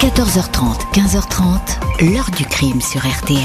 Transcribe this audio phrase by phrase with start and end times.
[0.00, 3.40] 14h30, 15h30, l'heure du crime sur RTL.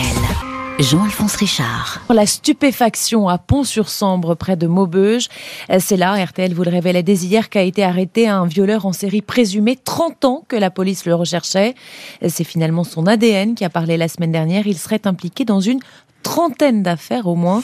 [0.78, 2.00] Jean-Alphonse Richard.
[2.14, 5.30] La stupéfaction à Pont-sur-Sambre, près de Maubeuge.
[5.80, 9.24] C'est là, RTL vous le révélait dès hier, qu'a été arrêté un violeur en série
[9.24, 11.74] présumé 30 ans que la police le recherchait.
[12.28, 14.68] C'est finalement son ADN qui a parlé la semaine dernière.
[14.68, 15.80] Il serait impliqué dans une
[16.22, 17.64] trentaine d'affaires au moins.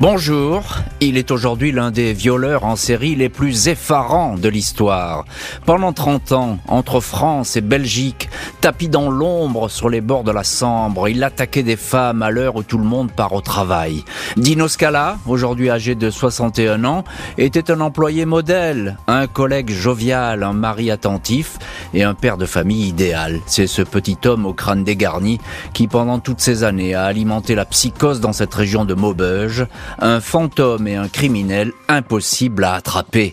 [0.00, 0.64] Bonjour,
[1.00, 5.24] il est aujourd'hui l'un des violeurs en série les plus effarants de l'histoire.
[5.66, 8.28] Pendant 30 ans, entre France et Belgique,
[8.60, 12.56] tapis dans l'ombre sur les bords de la Sambre, il attaquait des femmes à l'heure
[12.56, 14.04] où tout le monde part au travail.
[14.36, 17.04] Dino Scala, aujourd'hui âgé de 61 ans,
[17.38, 21.56] était un employé modèle, un collègue jovial, un mari attentif
[21.94, 23.40] et un père de famille idéal.
[23.46, 25.38] C'est ce petit homme au crâne dégarni
[25.72, 29.66] qui pendant toutes ces années a alimenté la psychose dans cette région de Maubeuge
[29.98, 33.32] un fantôme et un criminel impossible à attraper.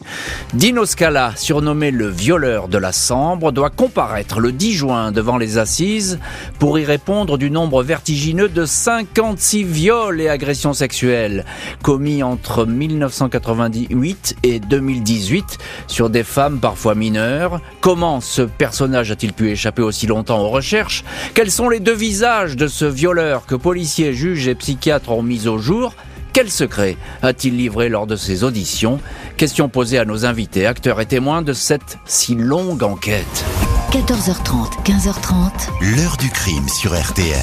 [0.54, 5.58] Dino Scala, surnommé le violeur de la Sambre, doit comparaître le 10 juin devant les
[5.58, 6.20] assises
[6.60, 11.46] pour y répondre du nombre vertigineux de 56 viols et agressions sexuelles
[11.82, 17.62] commis entre 1998 et 2018 sur des femmes parfois mineures.
[17.82, 21.04] Comment ce personnage a-t-il pu échapper aussi longtemps aux recherches?
[21.34, 25.48] Quels sont les deux visages de ce violeur que policiers, juges et psychiatres ont mis
[25.48, 25.94] au jour?
[26.34, 29.00] Quel secret a-t-il livré lors de ses auditions
[29.38, 33.46] Question posée à nos invités, acteurs et témoins de cette si longue enquête.
[33.92, 35.96] 14h30, 15h30.
[35.96, 37.36] L'heure du crime sur RTL.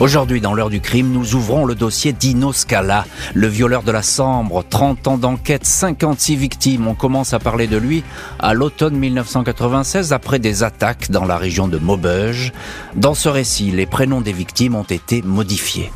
[0.00, 4.02] Aujourd'hui, dans l'heure du crime, nous ouvrons le dossier d'Ino Scala, le violeur de la
[4.02, 4.64] Sambre.
[4.68, 6.88] 30 ans d'enquête, 56 victimes.
[6.88, 8.02] On commence à parler de lui
[8.38, 12.52] à l'automne 1996 après des attaques dans la région de Maubeuge.
[12.96, 15.92] Dans ce récit, les prénoms des victimes ont été modifiés.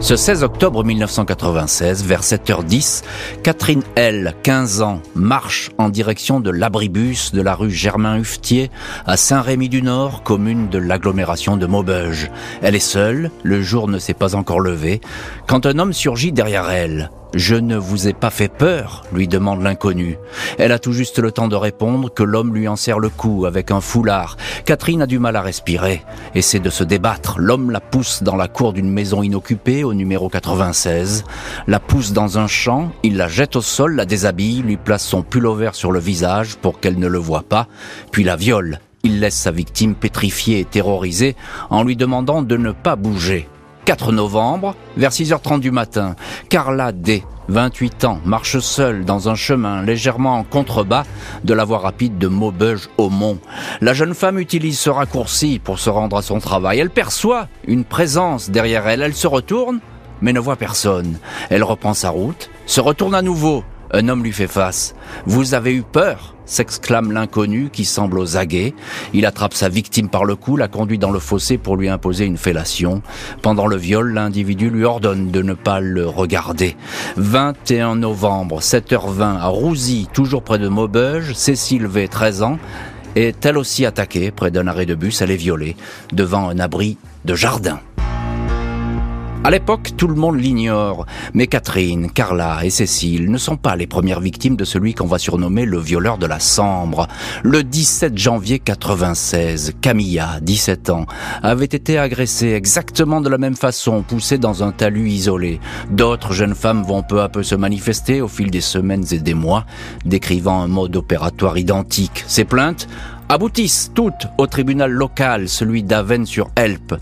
[0.00, 3.02] Ce 16 octobre 1996, vers 7h10,
[3.42, 8.70] Catherine L, 15 ans, marche en direction de l'abribus de la rue Germain-Huftier
[9.06, 12.30] à Saint-Rémy-du-Nord, commune de l'agglomération de Maubeuge.
[12.62, 15.00] Elle est seule, le jour ne s'est pas encore levé,
[15.48, 17.10] quand un homme surgit derrière elle.
[17.34, 20.18] Je ne vous ai pas fait peur lui demande l'inconnu.
[20.58, 23.46] Elle a tout juste le temps de répondre que l'homme lui en serre le cou
[23.46, 24.36] avec un foulard.
[24.64, 26.02] Catherine a du mal à respirer,
[26.34, 27.38] essaie de se débattre.
[27.38, 31.24] L'homme la pousse dans la cour d'une maison inoccupée au numéro 96,
[31.66, 35.22] la pousse dans un champ, il la jette au sol, la déshabille, lui place son
[35.22, 37.66] pullover sur le visage pour qu'elle ne le voie pas,
[38.12, 38.80] puis la viole.
[39.02, 41.36] Il laisse sa victime pétrifiée et terrorisée
[41.70, 43.48] en lui demandant de ne pas bouger.
[43.86, 46.16] 4 novembre, vers 6h30 du matin,
[46.48, 51.04] Carla D, 28 ans, marche seule dans un chemin légèrement en contrebas
[51.44, 53.38] de la voie rapide de Maubeuge au Mont.
[53.80, 56.80] La jeune femme utilise ce raccourci pour se rendre à son travail.
[56.80, 59.02] Elle perçoit une présence derrière elle.
[59.02, 59.78] Elle se retourne,
[60.20, 61.18] mais ne voit personne.
[61.48, 63.62] Elle reprend sa route, se retourne à nouveau.
[63.92, 64.94] Un homme lui fait face.
[65.26, 68.72] Vous avez eu peur s'exclame l'inconnu qui semble aux aguets.
[69.12, 72.24] Il attrape sa victime par le cou, la conduit dans le fossé pour lui imposer
[72.24, 73.02] une fellation.
[73.42, 76.76] Pendant le viol, l'individu lui ordonne de ne pas le regarder.
[77.16, 82.58] 21 novembre, 7h20, à Rouzy, toujours près de Maubeuge, Cécile V, 13 ans,
[83.16, 85.20] est elle aussi attaquée près d'un arrêt de bus.
[85.20, 85.76] Elle est violée
[86.12, 87.80] devant un abri de jardin.
[89.46, 93.86] À l'époque, tout le monde l'ignore, mais Catherine, Carla et Cécile ne sont pas les
[93.86, 97.06] premières victimes de celui qu'on va surnommer le violeur de la Sambre.
[97.44, 101.06] Le 17 janvier 96, Camilla, 17 ans,
[101.44, 105.60] avait été agressée exactement de la même façon, poussée dans un talus isolé.
[105.92, 109.34] D'autres jeunes femmes vont peu à peu se manifester au fil des semaines et des
[109.34, 109.64] mois,
[110.04, 112.24] décrivant un mode opératoire identique.
[112.26, 112.88] Ces plaintes
[113.28, 116.94] aboutissent toutes au tribunal local, celui d'Aven sur Helpe,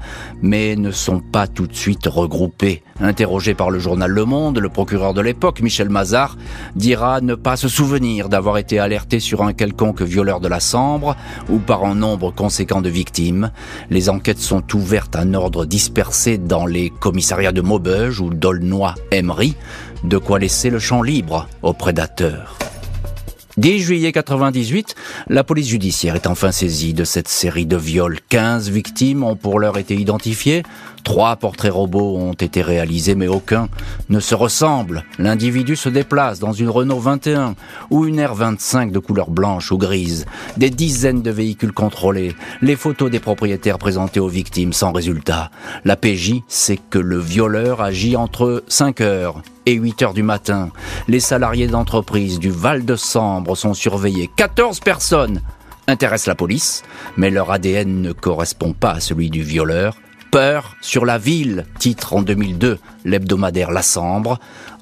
[0.43, 2.83] mais ne sont pas tout de suite regroupées.
[3.01, 6.37] Interrogé par le journal Le Monde, le procureur de l'époque, Michel Mazard,
[6.77, 11.17] dira ne pas se souvenir d'avoir été alerté sur un quelconque violeur de la Sambre
[11.51, 13.51] ou par un nombre conséquent de victimes.
[13.91, 19.57] Les enquêtes sont ouvertes à un ordre dispersé dans les commissariats de Maubeuge ou d'Aulnoy-Emery,
[20.05, 22.64] de quoi laisser le champ libre aux prédateurs.
[23.57, 24.97] 10 juillet 98,
[25.29, 28.19] la police judiciaire est enfin saisie de cette série de viols.
[28.29, 30.65] 15 victimes ont pour l'heure été identifiées.
[31.05, 33.69] Trois portraits robots ont été réalisés, mais aucun
[34.09, 35.05] ne se ressemble.
[35.19, 37.55] L'individu se déplace dans une Renault 21
[37.91, 40.25] ou une R25 de couleur blanche ou grise.
[40.57, 42.35] Des dizaines de véhicules contrôlés.
[42.63, 45.51] Les photos des propriétaires présentées aux victimes sans résultat.
[45.85, 50.71] La PJ sait que le violeur agit entre 5 heures et 8 heures du matin.
[51.07, 54.31] Les salariés d'entreprise du Val de Sambre sont surveillés.
[54.37, 55.43] 14 personnes
[55.87, 56.83] intéressent la police,
[57.19, 59.97] mais leur ADN ne correspond pas à celui du violeur.
[60.35, 64.41] Peur sur la ville, titre en 2002 l'hebdomadaire La Sambre.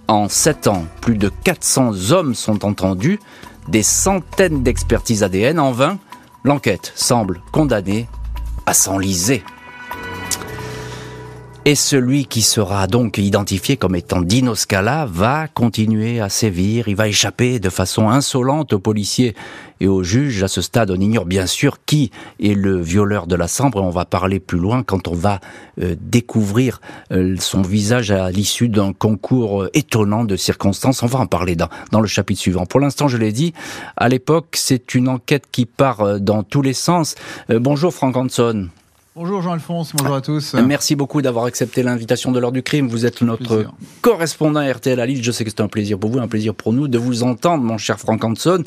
[0.08, 3.20] En 7 ans, plus de 400 hommes sont entendus,
[3.69, 5.99] des centaines d'expertises ADN en vain.
[6.43, 8.08] L'enquête semble condamnée
[8.64, 9.43] à s'enliser.
[11.64, 16.96] Et celui qui sera donc identifié comme étant Dino Scala va continuer à sévir, il
[16.96, 19.36] va échapper de façon insolente aux policiers
[19.78, 20.42] et aux juges.
[20.42, 22.10] À ce stade, on ignore bien sûr qui
[22.42, 25.38] est le violeur de la Sambre on va parler plus loin quand on va
[25.80, 26.80] euh, découvrir
[27.12, 31.04] euh, son visage à l'issue d'un concours euh, étonnant de circonstances.
[31.04, 32.66] On va en parler dans, dans le chapitre suivant.
[32.66, 33.52] Pour l'instant, je l'ai dit,
[33.96, 37.14] à l'époque, c'est une enquête qui part dans tous les sens.
[37.48, 38.68] bonjour Frank Hanson.
[39.14, 40.54] Bonjour Jean-Alphonse, bonjour à tous.
[40.54, 42.88] Merci beaucoup d'avoir accepté l'invitation de l'heure du crime.
[42.88, 43.66] Vous êtes notre
[44.00, 45.22] correspondant RTL à Lille.
[45.22, 47.62] Je sais que c'est un plaisir pour vous, un plaisir pour nous de vous entendre,
[47.62, 48.64] mon cher Franck Hanson.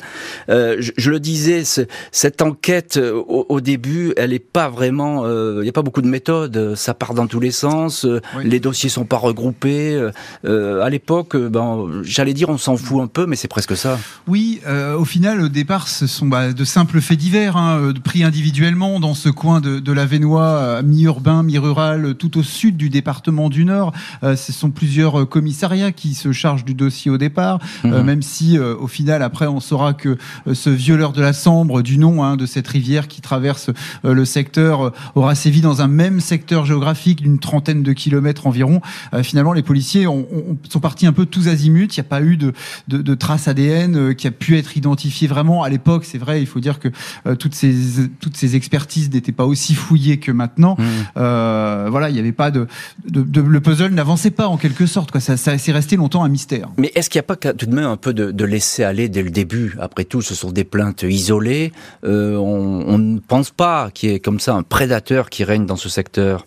[0.48, 1.64] Euh, je, le disais,
[2.12, 5.24] cette enquête, euh, au, début, elle n'est pas vraiment...
[5.24, 6.76] Euh, il n'y a pas beaucoup de méthodes.
[6.76, 8.06] Ça part dans tous les sens.
[8.44, 10.00] Les dossiers sont pas regroupés.
[10.44, 13.98] à l'époque, ben, j'allais dire on s'en fout un peu, mais c'est presque ça.
[14.28, 14.60] Oui,
[14.96, 19.14] au final, au départ, ce sont bah, de simples faits divers, hein, pris individuellement dans
[19.14, 23.64] ce coin de, de la Vénois euh, mi-urbain, mi-rural, tout au sud du département du
[23.64, 23.92] Nord.
[24.22, 28.02] Euh, ce sont plusieurs euh, commissariats qui se chargent du dossier au départ, mhm.
[28.02, 30.16] même si au final, après, on saura que
[30.52, 33.70] ce violeur de la Sambre, du nom hein, de cette rivière qui traverse
[34.02, 38.80] le secteur, aura sévi dans un même secteur géographique d'une trentaine de kilomètres environ.
[39.22, 40.26] finalement, les policiers ont,
[40.68, 41.88] sont partis un peu tous azimuts.
[41.90, 42.52] Il n'y a pas eu de,
[42.88, 46.04] de, de traces ADN qui a pu être identifiée vraiment à l'époque.
[46.04, 46.88] C'est vrai, il faut dire que
[47.34, 47.74] toutes ces
[48.20, 50.84] toutes ces expertises n'étaient pas aussi fouillées que maintenant, mmh.
[51.16, 52.66] euh, voilà, il n'y avait pas de,
[53.12, 55.10] le puzzle n'avançait pas en quelque sorte.
[55.10, 55.20] Quoi.
[55.20, 56.68] Ça, ça s'est resté longtemps un mystère.
[56.76, 59.22] Mais est-ce qu'il n'y a pas tout de même un peu de, laisser aller dès
[59.22, 59.76] le début?
[59.80, 61.72] Après tout, ce sont des plaintes isolées.
[62.04, 65.76] Euh, on ne pense pas qu'il y ait comme ça un prédateur qui règne dans
[65.76, 66.44] ce secteur.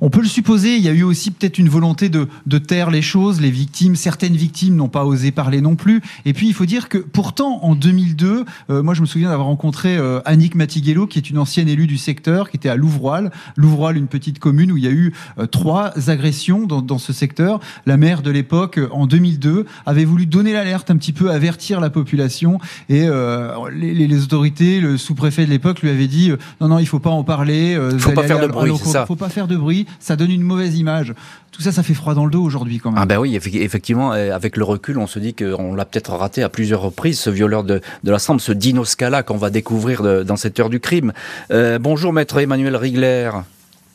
[0.00, 2.90] On peut le supposer, il y a eu aussi peut-être une volonté de, de, taire
[2.90, 3.40] les choses.
[3.40, 6.02] Les victimes, certaines victimes n'ont pas osé parler non plus.
[6.24, 9.48] Et puis il faut dire que pourtant en 2002, euh, moi je me souviens d'avoir
[9.48, 13.30] rencontré euh, Annick Matiguello, qui est une ancienne élue du secteur, qui était à Louvroil.
[13.56, 17.12] Louvroil, une petite commune où il y a eu euh, trois agressions dans, dans, ce
[17.12, 17.60] secteur.
[17.86, 21.90] La maire de l'époque, en 2002, avait voulu donner l'alerte, un petit peu avertir la
[21.90, 22.58] population.
[22.88, 23.08] Et
[23.72, 27.10] les, les, autorités, le sous-préfet de l'époque lui avait dit non non, il faut pas
[27.10, 27.78] en parler.
[27.98, 28.72] faut pas faire de bruit.
[29.06, 31.14] Faut pas faire de bruit ça donne une mauvaise image.
[31.52, 33.00] Tout ça, ça fait froid dans le dos aujourd'hui quand même.
[33.02, 36.48] Ah ben oui, effectivement, avec le recul, on se dit qu'on l'a peut-être raté à
[36.48, 40.36] plusieurs reprises, ce violeur de, de la Sambre, ce Dino Scala qu'on va découvrir dans
[40.36, 41.12] cette heure du crime.
[41.50, 43.30] Euh, bonjour maître Emmanuel Rigler.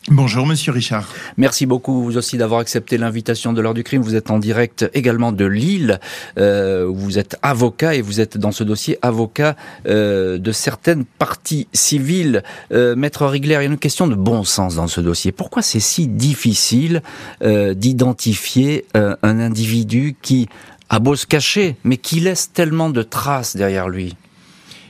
[0.10, 1.08] Bonjour Monsieur Richard.
[1.38, 4.02] Merci beaucoup vous aussi d'avoir accepté l'invitation de l'heure du crime.
[4.02, 6.02] Vous êtes en direct également de Lille.
[6.38, 9.56] Euh, vous êtes avocat et vous êtes dans ce dossier avocat
[9.88, 12.44] euh, de certaines parties civiles.
[12.74, 15.32] Euh, Maître Rigler, il y a une question de bon sens dans ce dossier.
[15.32, 17.02] Pourquoi c'est si difficile
[17.42, 20.50] d'identifier un individu qui
[20.90, 24.16] a beau se cacher, mais qui laisse tellement de traces derrière lui?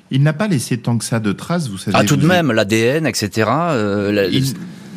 [0.10, 1.98] Il n'a pas laissé tant que ça de traces, vous savez.
[2.00, 3.50] Ah, tout de même, l'ADN, etc.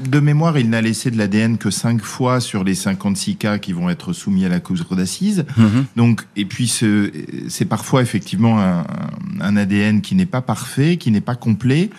[0.05, 3.73] de mémoire, il n'a laissé de l'ADN que 5 fois sur les 56 cas qui
[3.73, 5.45] vont être soumis à la cour d'assises.
[5.57, 5.87] Mhm.
[5.97, 11.35] Donc, et puis c'est parfois effectivement un, ADN qui n'est pas parfait, qui n'est pas
[11.35, 11.91] complet,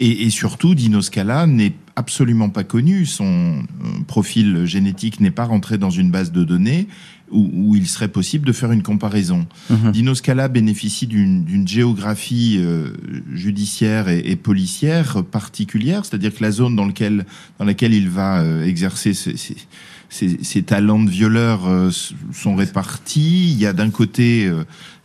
[0.00, 3.06] et, et surtout Dino Scala n'est absolument pas connu.
[3.06, 6.86] Son euh, profil génétique n'est pas rentré dans une base de données
[7.30, 9.46] où, il serait possible de faire une comparaison.
[9.70, 9.92] Mhm.
[9.92, 12.92] Dino Scala bénéficie d'une géographie euh,
[13.32, 17.26] judiciaire et, policière particulière, c'est-à-dire que la zone dans, lequel,
[17.58, 19.12] dans laquelle il va euh, exercer
[20.10, 21.90] ses, talents de violeur euh,
[22.32, 23.50] sont répartis.
[23.50, 24.50] Il y a d'un côté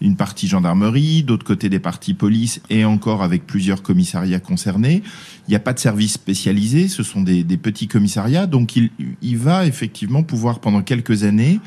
[0.02, 5.02] une partie gendarmerie, d'autre côté des parties police et encore avec plusieurs commissariats concernés.
[5.48, 9.38] Il n'y a pas de service spécialisé, ce sont des, petits commissariats, donc il, il
[9.38, 11.60] va effectivement pouvoir pendant quelques années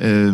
[0.00, 0.32] euh,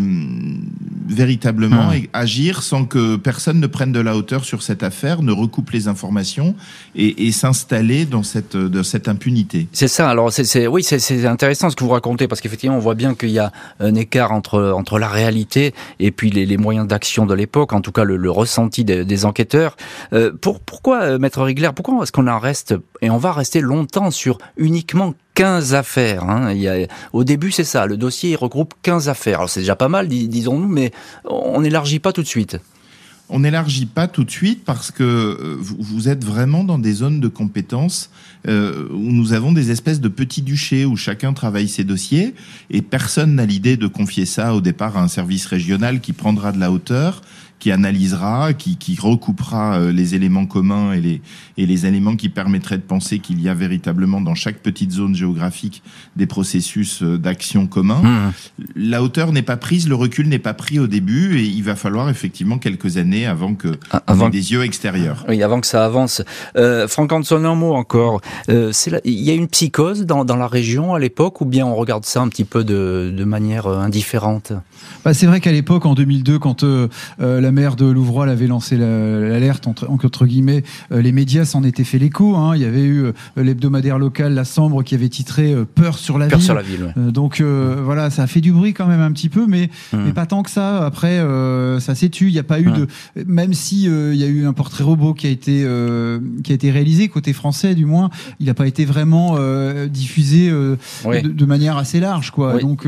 [1.08, 2.06] véritablement hmm.
[2.12, 5.88] agir sans que personne ne prenne de la hauteur sur cette affaire, ne recoupe les
[5.88, 6.54] informations
[6.94, 9.68] et, et s'installer dans cette, de cette impunité.
[9.72, 10.10] C'est ça.
[10.10, 13.30] Alors, c'est, oui, c'est, intéressant ce que vous racontez parce qu'effectivement, on voit bien qu'il
[13.30, 17.34] y a un écart entre, entre la réalité et puis les, les moyens d'action de
[17.34, 19.76] l'époque, en tout cas le, le ressenti des, des enquêteurs.
[20.12, 23.60] Euh, pour, pourquoi, euh, Maître Rigler, pourquoi est-ce qu'on en reste et on va rester
[23.60, 26.24] longtemps sur uniquement 15 affaires.
[26.24, 26.52] Hein.
[27.12, 27.86] Au début, c'est ça.
[27.86, 29.38] Le dossier il regroupe 15 affaires.
[29.38, 30.90] Alors c'est déjà pas mal, disons-nous, mais
[31.24, 32.58] on n'élargit pas tout de suite.
[33.28, 37.20] On n'élargit pas tout de suite parce que euh, vous êtes vraiment dans des zones
[37.20, 38.10] de compétences
[38.46, 42.34] euh, où nous avons des espèces de petits duchés où chacun travaille ses dossiers
[42.70, 46.52] et personne n'a l'idée de confier ça au départ à un service régional qui prendra
[46.52, 47.20] de la hauteur
[47.66, 51.20] qui analysera, qui, qui recoupera euh, les éléments communs et les,
[51.58, 55.16] et les éléments qui permettraient de penser qu'il y a véritablement dans chaque petite zone
[55.16, 55.82] géographique
[56.14, 58.02] des processus euh, d'action communs.
[58.02, 58.32] Mmh.
[58.76, 61.74] La hauteur n'est pas prise, le recul n'est pas pris au début et il va
[61.74, 65.24] falloir effectivement quelques années avant que ah, avant des yeux extérieurs.
[65.28, 66.22] Oui, avant que ça avance.
[66.56, 68.20] Euh, Franck Hanson, un mot encore.
[68.48, 68.70] Euh,
[69.04, 72.04] il y a une psychose dans, dans la région à l'époque ou bien on regarde
[72.04, 74.52] ça un petit peu de, de manière indifférente?
[75.04, 76.62] Bah, C'est vrai qu'à l'époque, en 2002, quand
[77.20, 81.84] euh, la maire de Louvroy avait lancé l'alerte, entre, entre guillemets, les médias s'en étaient
[81.84, 82.36] fait l'écho.
[82.36, 82.54] Hein.
[82.54, 86.38] Il y avait eu l'hebdomadaire local, La Sambre, qui avait titré Peur sur la Peur
[86.38, 86.44] ville.
[86.44, 89.46] Sur la ville donc voilà, ça a fait du bruit quand même un petit peu,
[89.46, 89.98] mais, mmh.
[90.04, 90.84] mais pas tant que ça.
[90.84, 91.18] Après,
[91.80, 92.28] ça s'est tu.
[92.28, 92.86] Il n'y a pas eu de,
[93.26, 95.66] même si il y a eu un portrait robot qui a été
[96.44, 99.38] qui a été réalisé côté français, du moins, il n'a pas été vraiment
[99.88, 102.58] diffusé de, manière assez large, quoi.
[102.58, 102.86] Donc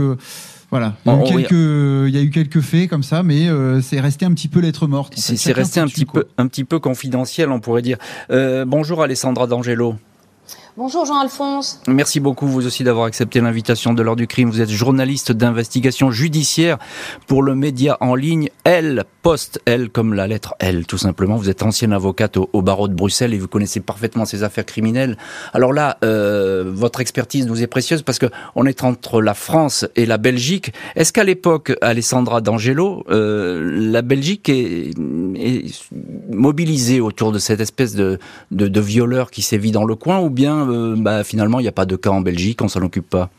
[0.71, 3.49] voilà, il y, a eu quelques, il y a eu quelques faits comme ça, mais
[3.81, 5.15] c'est resté un petit peu lettre morte.
[5.17, 7.99] C'est resté un petit peu, un petit peu confidentiel, on pourrait dire.
[8.31, 9.97] Euh, bonjour Alessandra D'Angelo.
[10.79, 11.81] Bonjour Jean-Alphonse.
[11.89, 14.49] Merci beaucoup vous aussi d'avoir accepté l'invitation de l'heure du crime.
[14.49, 16.79] Vous êtes journaliste d'investigation judiciaire
[17.27, 21.35] pour le média en ligne L Post L comme la lettre L tout simplement.
[21.35, 25.19] Vous êtes ancienne avocate au, barreau de Bruxelles et vous connaissez parfaitement ces affaires criminelles.
[25.53, 29.85] Alors là, euh, votre expertise nous est précieuse parce que on est entre la France
[29.97, 30.73] et la Belgique.
[30.95, 34.97] Est-ce qu'à l'époque, Alessandra D'Angelo, euh, la Belgique est,
[36.31, 38.21] mobilisée autour de cette espèce de,
[38.53, 41.69] de, de violeur qui sévit dans le coin ou bien euh, bah, finalement, il n'y
[41.69, 43.31] a pas de cas en Belgique, on s'en occupe pas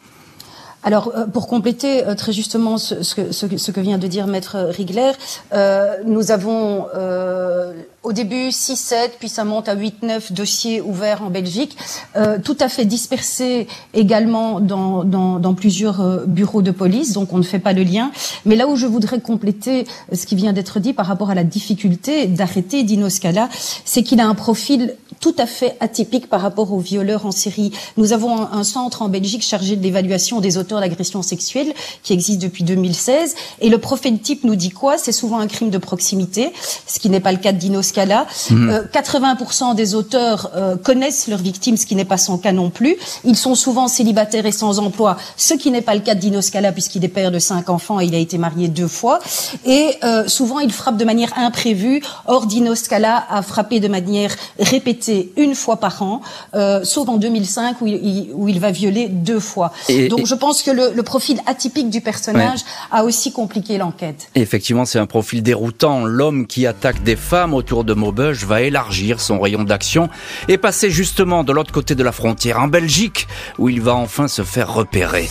[0.81, 4.57] alors, euh, pour compléter euh, très justement ce, ce, ce, que vient de dire Maître
[4.69, 5.11] Rigler,
[5.53, 10.79] euh, nous avons euh, au début 6, 7, puis ça monte à 8, 9 dossiers
[10.79, 11.75] ouverts en Belgique,
[12.15, 17.37] euh, tout à fait dispersés également dans, dans, dans plusieurs bureaux de police, donc on
[17.39, 18.11] ne fait pas le lien.
[18.45, 21.43] Mais là où je voudrais compléter ce qui vient d'être dit par rapport à la
[21.43, 23.49] difficulté d'arrêter Dino Scala,
[23.83, 27.73] c'est qu'il a un profil tout à fait atypique par rapport aux violeurs en série.
[27.97, 31.73] Nous avons un, un centre en Belgique chargé de l'évaluation des auteurs d'agressions sexuelles
[32.03, 33.35] qui existe depuis 2016.
[33.61, 34.97] Et le profil type nous dit quoi?
[34.97, 36.51] C'est souvent un crime de proximité,
[36.85, 38.27] ce qui n'est pas le cas de Dino Scala.
[38.49, 39.71] 80% mhm.
[39.71, 42.95] euh, des auteurs euh, connaissent leurs victimes, ce qui n'est pas son cas non plus.
[43.23, 46.41] Ils sont souvent célibataires et sans emploi, ce qui n'est pas le cas de Dino
[46.41, 49.19] Scala puisqu'il est père de cinq enfants et il a été marié deux fois.
[49.65, 52.01] Et euh, souvent, il frappe de manière imprévue.
[52.27, 56.21] Or, Dino Scala a frappé de manière répétée une fois par an,
[56.83, 59.71] sauf en 2005 où il, où il va violer deux fois.
[60.09, 62.59] Donc, je pense que le, profil atypique du personnage
[62.91, 64.29] a aussi compliqué l'enquête.
[64.35, 66.05] Effectivement, c'est un profil déroutant.
[66.05, 70.09] L'homme qui attaque des femmes autour de Maubeuge va élargir son rayon d'action
[70.47, 74.27] et passer justement de l'autre côté de la frontière, en Belgique, où il va enfin
[74.27, 75.27] se faire repérer.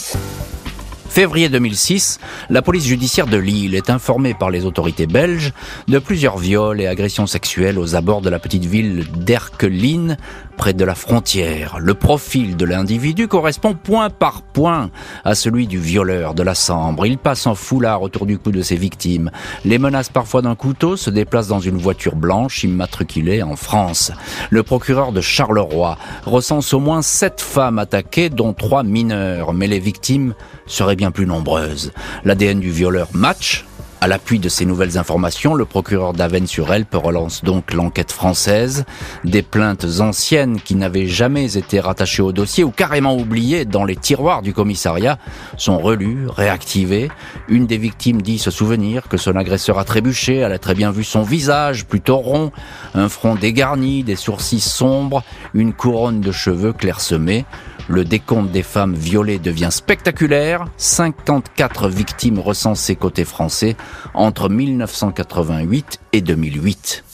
[1.09, 2.21] Février 2006,
[2.51, 5.53] la police judiciaire de Lille est informée par les autorités belges
[5.89, 10.17] de plusieurs viols et agressions sexuelles aux abords de la petite ville d'Erkeline,
[10.59, 11.79] près de la frontière.
[11.79, 14.91] Le profil de l'individu correspond point par point
[15.25, 17.07] à celui du violeur de la Sambre.
[17.07, 19.31] Il passe en foulard autour du cou de ses victimes,
[19.65, 24.11] les menace parfois d'un couteau, se déplace dans une voiture blanche immatriculée en France.
[24.51, 25.97] Le procureur de Charleroi
[26.27, 30.35] recense au moins sept femmes attaquées, dont trois mineurs, mais les victimes
[30.67, 31.93] seraient bien plus nombreuses.
[32.25, 33.65] L'ADN du violeur match
[34.01, 38.85] à l'appui de ces nouvelles informations, le procureur d'Avennes-sur-Elpe relance donc l'enquête française.
[39.25, 43.97] Des plaintes anciennes qui n'avaient jamais été rattachées au dossier ou carrément oubliées dans les
[43.97, 45.19] tiroirs du commissariat
[45.57, 47.11] sont relues, réactivées.
[47.49, 50.93] Une des victimes dit se souvenir que son agresseur a trébuché, elle a très bien
[50.93, 52.53] vu son visage plutôt rond,
[52.95, 55.25] un front dégarni, des sourcils sombres,
[55.55, 57.45] une couronne de cheveux clairsemés.
[57.89, 60.67] Le décompte des femmes violées devient spectaculaire.
[60.77, 63.77] 54 victimes recensées côté français
[64.13, 67.05] entre 1988 et 2008.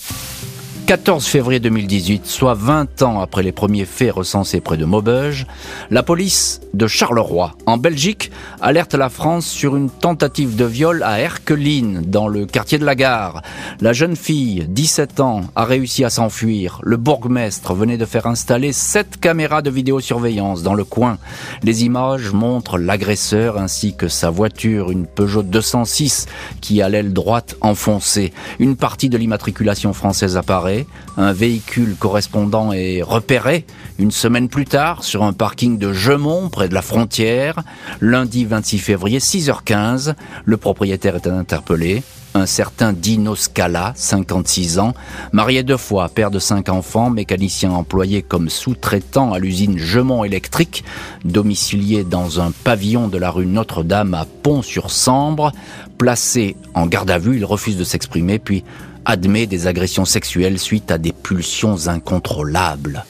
[0.86, 5.46] 14 février 2018, soit 20 ans après les premiers faits recensés près de Maubeuge,
[5.90, 11.20] la police de Charleroi, en Belgique, alerte la France sur une tentative de viol à
[11.20, 13.40] Erkeline, dans le quartier de la gare.
[13.80, 16.80] La jeune fille, 17 ans, a réussi à s'enfuir.
[16.82, 21.16] Le bourgmestre venait de faire installer 7 caméras de vidéosurveillance dans le coin.
[21.62, 26.26] Les images montrent l'agresseur ainsi que sa voiture, une Peugeot 206,
[26.60, 28.34] qui a l'aile droite enfoncée.
[28.58, 30.73] Une partie de l'immatriculation française apparaît
[31.16, 33.66] un véhicule correspondant est repéré
[33.98, 37.60] une semaine plus tard sur un parking de Gemont près de la frontière.
[38.00, 40.14] Lundi 26 février, 6h15,
[40.44, 42.02] le propriétaire est interpellé.
[42.36, 44.92] un certain Dino Scala, 56 ans,
[45.30, 50.84] marié deux fois, père de cinq enfants, mécanicien employé comme sous-traitant à l'usine Gemont Électrique,
[51.24, 55.52] domicilié dans un pavillon de la rue Notre-Dame à Pont-sur-Sambre.
[55.96, 58.64] Placé en garde à vue, il refuse de s'exprimer, puis
[59.04, 63.04] admet des agressions sexuelles suite à des pulsions incontrôlables.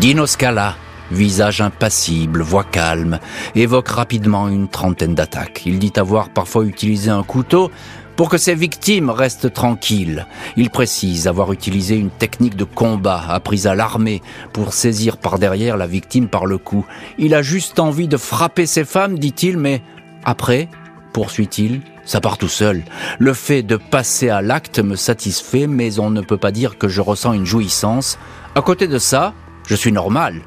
[0.00, 0.76] Dino Scala,
[1.10, 3.18] visage impassible, voix calme,
[3.54, 5.62] évoque rapidement une trentaine d'attaques.
[5.66, 7.70] Il dit avoir parfois utilisé un couteau
[8.16, 10.26] pour que ses victimes restent tranquilles.
[10.56, 14.22] Il précise avoir utilisé une technique de combat apprise à l'armée
[14.52, 16.84] pour saisir par derrière la victime par le cou.
[17.18, 19.82] Il a juste envie de frapper ses femmes, dit-il, mais
[20.24, 20.68] après,
[21.12, 22.82] poursuit-il, ça part tout seul.
[23.18, 26.88] Le fait de passer à l'acte me satisfait, mais on ne peut pas dire que
[26.88, 28.18] je ressens une jouissance.
[28.54, 29.34] À côté de ça,
[29.66, 30.42] je suis normal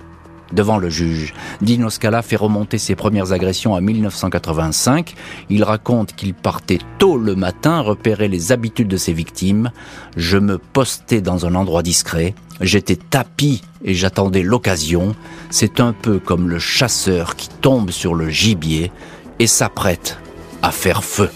[0.52, 1.34] devant le juge.
[1.62, 5.16] Dino Scala fait remonter ses premières agressions à 1985.
[5.50, 9.72] Il raconte qu'il partait tôt le matin repérer les habitudes de ses victimes.
[10.16, 12.36] Je me postais dans un endroit discret.
[12.62, 15.16] J'étais tapis et j'attendais l'occasion.
[15.50, 18.92] C'est un peu comme le chasseur qui tombe sur le gibier
[19.40, 20.20] et s'apprête
[20.66, 21.30] à faire feu.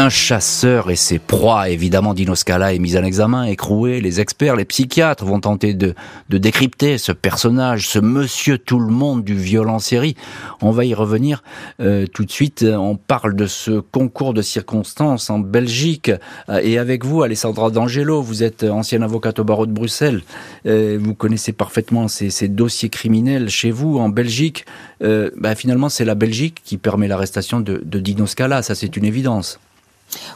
[0.00, 4.00] Un chasseur et ses proies, évidemment, Dino Scala est mis en examen, écroué.
[4.00, 5.94] Les experts, les psychiatres vont tenter de,
[6.30, 10.16] décrypter ce personnage, ce monsieur tout le monde du violent série.
[10.62, 11.42] On va y revenir
[11.80, 12.64] euh, tout de suite.
[12.66, 16.10] On parle de ce concours de circonstances en Belgique.
[16.48, 20.22] Euh, et avec vous, Alessandra D'Angelo, vous êtes ancienne avocate au barreau de Bruxelles.
[20.64, 24.64] Euh, vous connaissez parfaitement ces, dossiers criminels chez vous, en Belgique.
[25.02, 28.24] Bah, finalement, c'est la Belgique qui permet l'arrestation de, de Dino.
[28.26, 29.58] Ça, c'est une évidence.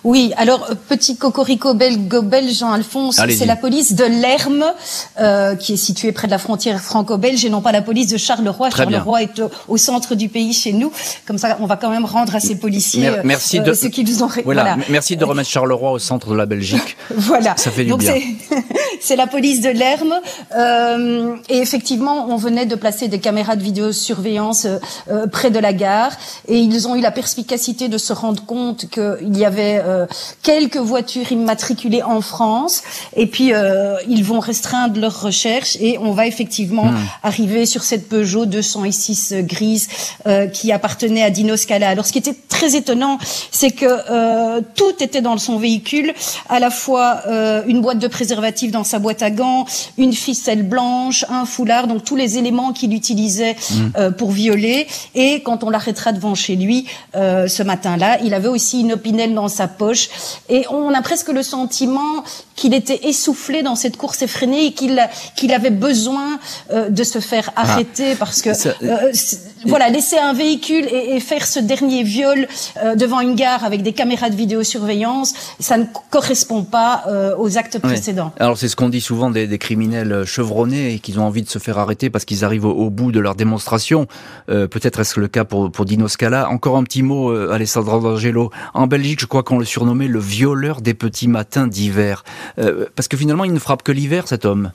[0.04, 4.64] Oui, alors euh, petit cocorico belgo-belge Jean-Alphonse, c'est la police de Lerme
[5.20, 8.16] euh, qui est située près de la frontière franco-belge et non pas la police de
[8.16, 8.70] Charleroi.
[8.70, 10.92] Charleroi est au, centre du pays chez nous.
[11.26, 14.22] Comme ça, on va quand même rendre à ces policiers merci euh, de, ce qu'ils
[14.22, 14.28] ont.
[14.44, 16.96] Voilà, merci de remettre Charleroi au centre de la Belgique.
[17.10, 18.14] voilà, ça fait du bien.
[19.00, 20.14] C'est la police de Lerme
[20.56, 24.66] euh, et effectivement, on venait de placer des caméras de vidéosurveillance
[25.10, 26.12] euh, près de la gare
[26.48, 30.06] et ils ont eu la perspicacité de se rendre compte qu'il y avait euh,
[30.42, 32.82] quelques voitures immatriculées en France.
[33.16, 36.98] Et puis, euh, ils vont restreindre leurs recherches et on va effectivement hmm.
[37.22, 39.88] arriver sur cette Peugeot 206 grise
[40.26, 41.88] euh, qui appartenait à Dino Scala.
[41.88, 43.18] Alors, ce qui était très étonnant,
[43.50, 46.14] c'est que tout était dans son véhicule,
[46.48, 47.22] à la fois
[47.66, 49.66] une boîte de préservatifs dans sa boîte à gants,
[49.98, 54.12] une ficelle blanche, un foulard, donc tous les éléments qu'il utilisait hmm.
[54.12, 54.86] pour violer.
[55.14, 59.48] Et quand on l'arrêtera devant chez lui ce matin-là, il avait aussi une opinel dans
[59.54, 60.08] sa poche.
[60.48, 62.24] Et on a presque le sentiment
[62.56, 65.00] qu'il était essoufflé dans cette course effrénée et qu'il
[65.36, 66.38] qu'il avait besoin
[66.72, 67.62] euh, de se faire ah.
[67.62, 69.12] arrêter parce que euh,
[69.66, 72.46] voilà laisser un véhicule et, faire ce dernier viol
[72.82, 77.04] euh, devant une gare avec des caméras de vidéosurveillance ça ne correspond pas
[77.38, 78.32] aux actes précédents.
[78.38, 81.48] Alors c'est ce qu'on dit souvent des, des, criminels chevronnés et qu'ils ont envie de
[81.48, 84.06] se faire arrêter parce qu'ils arrivent au, bout de leur démonstration.
[84.46, 86.48] Peut-être est-ce le cas pour, pour Dino Scala.
[86.50, 88.50] Encore un petit mot, Alessandro D'Angelo.
[88.74, 92.24] En Belgique, je crois qu'on le surnommait le violeur des petits matins d'hiver.
[92.58, 94.72] Euh, parce que finalement, il ne frappe que l'hiver, cet homme.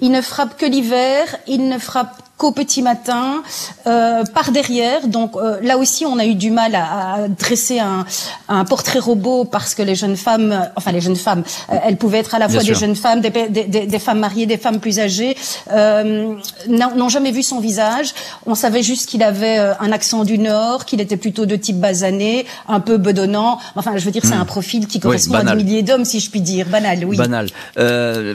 [0.00, 3.42] Il ne frappe que l'hiver, il ne frappe qu'au petit matin,
[3.86, 5.08] euh, par derrière.
[5.08, 8.06] Donc euh, là aussi, on a eu du mal à, dresser un,
[8.48, 12.18] un, portrait robot parce que les jeunes femmes, enfin les jeunes femmes, euh, elles pouvaient
[12.18, 15.00] être à la fois des jeunes femmes, des, des, des, femmes mariées, des femmes plus
[15.00, 15.36] âgées,
[15.72, 16.34] euh,
[16.68, 18.14] n'ont jamais vu son visage.
[18.46, 22.46] On savait juste qu'il avait un accent du Nord, qu'il était plutôt de type basané,
[22.68, 23.58] un peu bedonnant.
[23.74, 24.42] Enfin, je veux dire, c'est hmm.
[24.42, 26.68] un profil qui correspond à des milliers d'hommes, si je puis dire.
[26.68, 27.16] Banal, oui.
[27.16, 27.48] Banal.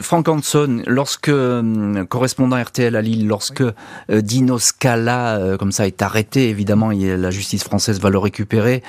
[0.02, 1.30] Frank Hanson, lorsque
[2.08, 3.72] correspondant RTL à Lille, lorsque euh,
[4.10, 6.48] Dino Scala, euh, comme ça, est arrêté.
[6.48, 8.82] Évidemment, la justice française va le récupérer.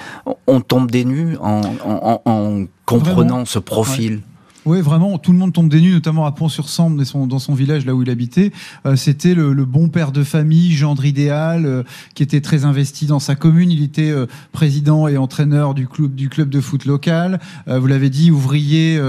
[0.48, 4.22] On tombe des nues en, comprenant ce profil.
[4.66, 7.94] Oui, vraiment, tout le monde tombe des nues, notamment à Pont-sur-Sambre, dans son, village, là
[7.94, 8.52] où il habitait.
[8.88, 11.84] Euh, c'était le, bon père de famille, gendre idéal, euh,
[12.16, 13.70] qui était très investi dans sa commune.
[13.70, 17.40] Il était euh, président et entraîneur du club, du club de foot local.
[17.68, 19.00] vous l'avez dit, ouvrier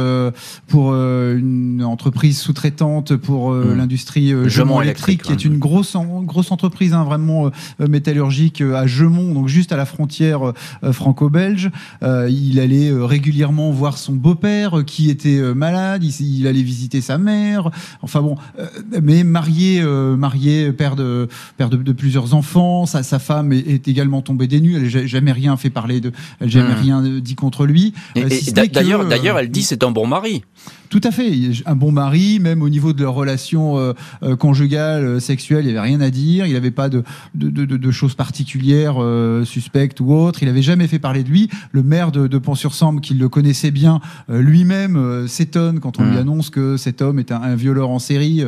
[0.67, 3.75] pour une entreprise sous-traitante pour mmh.
[3.75, 9.49] l'industrie Gemont électrique, qui est une grosse, grosse entreprise, hein, vraiment métallurgique à Gemont, donc
[9.49, 11.71] juste à la frontière franco-belge.
[12.03, 17.71] il allait régulièrement voir son beau-père, qui était malade, il, allait visiter sa mère.
[18.03, 18.67] Enfin bon, euh,
[19.03, 22.87] mais marié, euh, marié, père de père de, plusieurs enfants.
[22.87, 24.77] Sa, sa femme est, également tombée des nues.
[24.77, 26.83] Elle n'a jamais rien fait parler de, elle n'a jamais hmm.
[26.83, 27.95] rien dit contre lui.
[28.15, 30.43] D'ailleurs, d'ailleurs, elle dit c'est un bon mari.
[30.89, 31.33] Tout à fait.
[31.67, 35.73] Un bon mari, même au niveau de leur relation euh, euh, conjugale, euh, sexuelle, il
[35.73, 36.47] n'y avait rien à dire.
[36.47, 37.03] Il n'avait pas de,
[37.35, 38.97] de, de, de, choses particulières,
[39.45, 40.43] suspectes ou autres.
[40.43, 41.49] Il n'avait jamais fait parler de lui.
[41.73, 46.21] Le maire de, Pont-sur-Sambre, qui le connaissait bien, lui-même s'étonne quand on lui mmh.
[46.21, 48.45] annonce que cet homme est un, un violeur en série.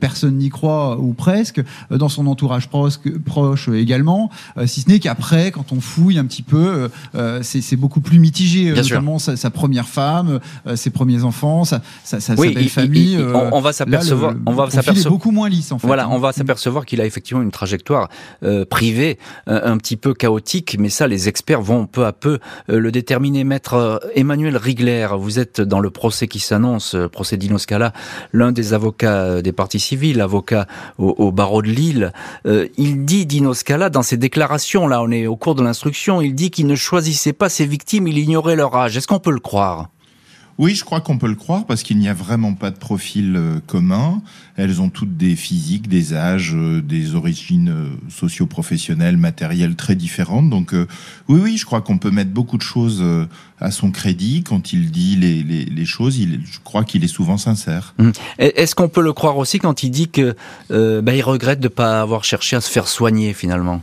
[0.00, 1.62] personne n'y croit ou presque.
[1.90, 4.30] Dans son entourage proche, proche également.
[4.66, 6.88] si ce n'est qu'après, quand on fouille un petit peu,
[7.42, 8.72] c'est beaucoup plus mitigé.
[8.72, 10.40] notamment sa, sa, première femme,
[10.74, 11.64] ses premiers enfants
[12.04, 13.16] sa, belle famille.
[13.16, 15.86] Euh, on, va s'apercevoir, on va s'apercevoir beaucoup moins lisse en fait.
[15.86, 18.08] Voilà, on va s'apercevoir qu'il a effectivement une trajectoire
[18.42, 22.38] euh, privée euh, un petit peu chaotique, mais ça, les experts vont peu à peu
[22.68, 23.44] le déterminer.
[23.44, 27.92] Maître Emmanuel Rigler, vous êtes dans le procès qui s'annonce, procès Dino Scala,
[28.32, 30.66] l'un des avocats des partis civils, avocat
[30.98, 32.12] au, barreau de Lille.
[32.44, 36.34] il dit Dino Scala dans ses déclarations, là, on est au cours de l'instruction, il
[36.34, 38.96] dit qu'il ne choisissait pas ses victimes, il ignorait leur âge.
[38.96, 39.88] Est-ce qu'on peut le croire?
[40.58, 43.36] Oui, je crois qu'on peut le croire parce qu'il n'y a vraiment pas de profil
[43.36, 44.20] euh, commun.
[44.56, 50.50] Elles ont toutes des physiques, des âges, euh, des origines euh, socio-professionnelles, matérielles très différentes.
[50.50, 50.72] Donc
[51.28, 53.04] oui, oui, je crois qu'on peut mettre beaucoup de choses
[53.60, 56.18] à son crédit quand il dit les, les, les choses.
[56.18, 57.94] Il, je crois qu'il est souvent sincère.
[57.98, 58.12] Hum.
[58.38, 60.34] Est-ce qu'on peut le croire aussi quand il dit que
[60.70, 63.82] bah, il regrette de ne pas avoir cherché à se faire soigner finalement?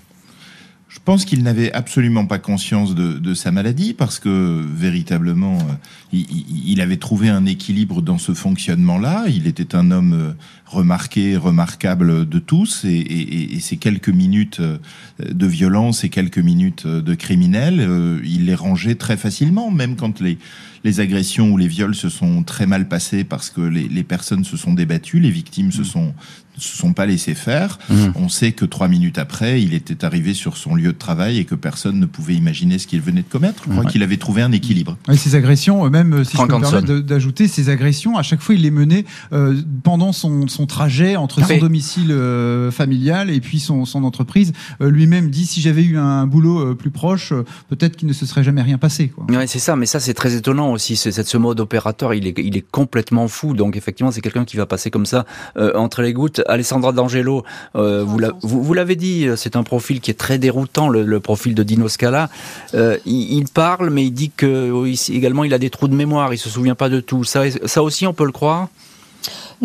[0.96, 5.74] Je pense qu'il n'avait absolument pas conscience de, de, sa maladie parce que véritablement, euh,
[6.14, 6.26] il,
[6.66, 9.26] il, avait trouvé un équilibre dans ce fonctionnement-là.
[9.28, 10.32] Il était un homme euh,
[10.66, 14.78] remarqué, remarquable de tous, et, et, et, ces quelques minutes euh,
[15.20, 20.38] de violence et quelques minutes de criminel, il les rangeait très facilement, même quand les,
[20.86, 24.46] les agressions ou les viols se sont très mal passés parce que les, les personnes
[24.46, 25.86] se sont débattues, les victimes se mmh.
[25.86, 26.14] sont
[26.58, 27.80] se sont pas laissés faire.
[27.90, 27.96] Mmh.
[28.16, 31.46] On sait que trois minutes après, il était arrivé sur son lieu de travail et
[31.46, 33.64] que personne ne pouvait imaginer ce qu'il venait de commettre.
[33.68, 34.98] Je crois qu'il avait trouvé un équilibre.
[35.12, 38.42] Et ces agressions, même euh, si je peux me permettre d'ajouter, ces agressions, à chaque
[38.42, 43.40] fois, il les menait euh, pendant son, son, trajet entre son domicile euh, familial et
[43.40, 44.54] puis son, son entreprise.
[44.82, 47.34] Euh, Lui-même dit si j'avais eu un boulot plus proche,
[47.70, 49.10] peut-être qu'il ne se serait jamais rien passé.
[49.10, 49.26] Quoi.
[49.30, 50.96] Ouais, c'est ça, mais ça c'est très étonnant aussi.
[50.96, 53.54] Ce, ce mode opérateur, il est, il est complètement fou.
[53.54, 56.42] Donc effectivement, c'est quelqu'un qui va passer comme ça entre les gouttes.
[56.46, 57.44] Alessandra D'Angelo,
[57.76, 61.88] euh, vous l'avez dit, c'est un profil qui est très déroutant, le, profil de Dino
[61.88, 62.30] Scala.
[62.74, 64.74] Euh, il, parle, mais il dit que
[65.12, 67.24] également il a des trous de mémoire, il se souvient pas de tout.
[67.24, 68.70] Ça aussi, on peut le croire?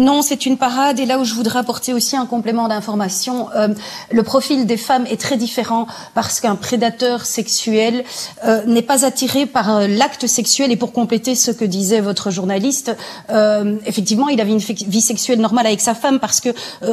[0.00, 0.98] Non, c'est une parade.
[0.98, 3.68] Et là où je voudrais apporter aussi un complément d'information, euh,
[4.10, 8.04] le profil des femmes est très différent parce qu'un prédateur sexuel
[8.46, 10.72] euh, n'est pas attiré par euh, l'acte sexuel.
[10.72, 12.96] Et pour compléter ce que disait votre journaliste,
[13.84, 16.50] effectivement, il avait une vie sexuelle normale avec sa femme parce que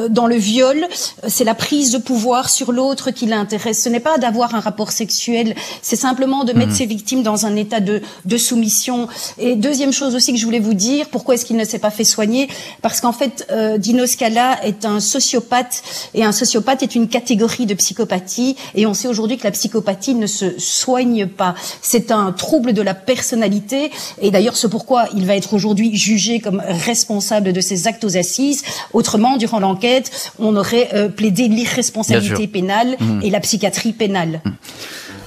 [0.10, 0.86] dans le viol,
[1.28, 3.82] c'est la prise de pouvoir sur l'autre qui l'intéresse.
[3.84, 6.76] Ce n'est pas d'avoir un rapport sexuel, c'est simplement de mettre mmh.
[6.76, 9.08] ses victimes dans un état de, de soumission.
[9.38, 11.92] Et deuxième chose aussi que je voulais vous dire, pourquoi est-ce qu'il ne s'est pas
[11.92, 12.50] fait soigner?
[12.82, 15.84] Parce qu'en fait, euh, Dino Scala est un sociopathe
[16.14, 20.16] et un sociopathe est une catégorie de psychopathie et on sait aujourd'hui que la psychopathie
[20.16, 21.56] ne se soigne pas.
[21.82, 26.40] C'est un trouble de la personnalité et d'ailleurs c'est pourquoi il va être aujourd'hui jugé
[26.40, 28.64] comme responsable de ses actes aux assises.
[28.94, 33.22] Autrement, durant l'enquête, on aurait euh, plaidé l'irresponsabilité pénale mmh.
[33.24, 34.42] et la psychiatrie pénale.
[34.44, 34.52] Mmh.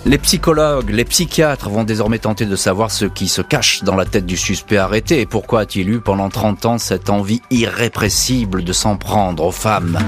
[0.06, 4.06] Les psychologues, les psychiatres vont désormais tenter de savoir ce qui se cache dans la
[4.06, 8.72] tête du suspect arrêté et pourquoi a-t-il eu pendant 30 ans cette envie irrépressible de
[8.72, 9.98] s'en prendre aux femmes.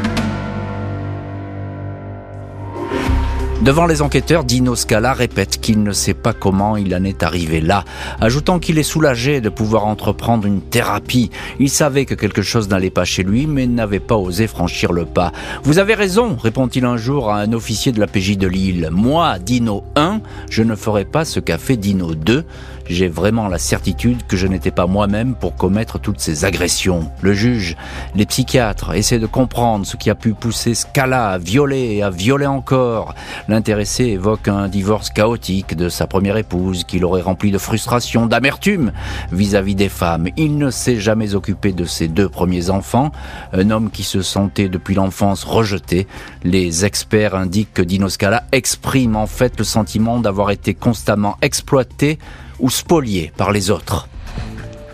[3.62, 7.60] Devant les enquêteurs, Dino Scala répète qu'il ne sait pas comment il en est arrivé
[7.60, 7.84] là,
[8.20, 11.30] ajoutant qu'il est soulagé de pouvoir entreprendre une thérapie.
[11.60, 15.04] Il savait que quelque chose n'allait pas chez lui, mais n'avait pas osé franchir le
[15.04, 15.30] pas.
[15.62, 18.88] Vous avez raison, répond-il un jour à un officier de la PJ de Lille.
[18.90, 22.44] Moi, Dino 1, je ne ferai pas ce qu'a fait Dino 2
[22.88, 27.10] j'ai vraiment la certitude que je n'étais pas moi-même pour commettre toutes ces agressions.
[27.20, 27.76] Le juge,
[28.14, 32.10] les psychiatres essaient de comprendre ce qui a pu pousser Scala à violer et à
[32.10, 33.14] violer encore.
[33.48, 38.92] L'intéressé évoque un divorce chaotique de sa première épouse qui l'aurait rempli de frustration, d'amertume
[39.30, 40.28] vis-à-vis des femmes.
[40.36, 43.12] Il ne s'est jamais occupé de ses deux premiers enfants,
[43.52, 46.06] un homme qui se sentait depuis l'enfance rejeté.
[46.44, 52.18] Les experts indiquent que Dino Scala exprime en fait le sentiment d'avoir été constamment exploité
[52.62, 54.08] ou spoliés par les autres.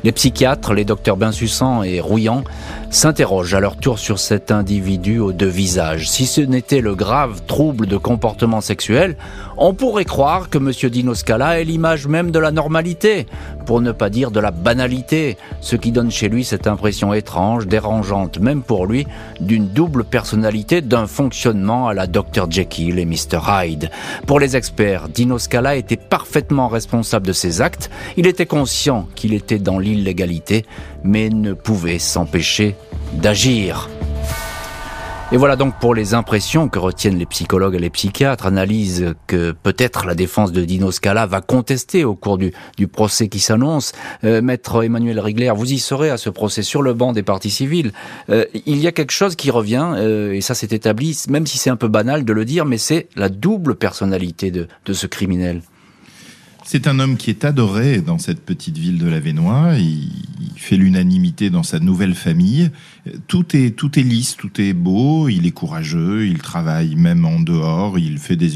[0.02, 2.42] Les psychiatres, les docteurs Bensussan et Rouillant,
[2.90, 6.08] s'interrogent à leur tour sur cet individu aux deux visages.
[6.08, 9.16] Si ce n'était le grave trouble de comportement sexuel,
[9.56, 10.72] on pourrait croire que M.
[10.90, 13.26] Dino Scala est l'image même de la normalité,
[13.66, 17.66] pour ne pas dire de la banalité, ce qui donne chez lui cette impression étrange,
[17.66, 19.06] dérangeante même pour lui,
[19.40, 23.90] d'une double personnalité, d'un fonctionnement à la Dr Jekyll et Mr Hyde.
[24.26, 29.34] Pour les experts, Dino Scala était parfaitement responsable de ses actes, il était conscient qu'il
[29.34, 30.64] était dans l'illégalité,
[31.04, 32.76] mais ne pouvait s'empêcher
[33.14, 33.88] d'agir.
[35.30, 39.52] Et voilà donc pour les impressions que retiennent les psychologues et les psychiatres, analyse que
[39.52, 42.52] peut-être la défense de Dino Scala va contester au cours du,
[42.90, 43.92] procès qui s'annonce.
[44.24, 47.50] Euh, Maître Emmanuel Rigler, vous y serez à ce procès sur le banc des parties
[47.50, 47.92] civiles.
[48.30, 51.58] Euh, il y a quelque chose qui revient, euh, et ça s'est établi, même si
[51.58, 55.60] c'est un peu banal de le dire, mais c'est la double personnalité de ce criminel.
[56.70, 60.10] C'est un homme qui est adoré dans cette petite ville de la Il, il
[60.54, 62.70] fait l'unanimité dans sa nouvelle famille.
[63.26, 65.28] Tout est, tout est lisse, tout est beau.
[65.28, 66.26] Il est courageux.
[66.26, 67.98] Il travaille même en dehors.
[67.98, 68.52] Il fait des,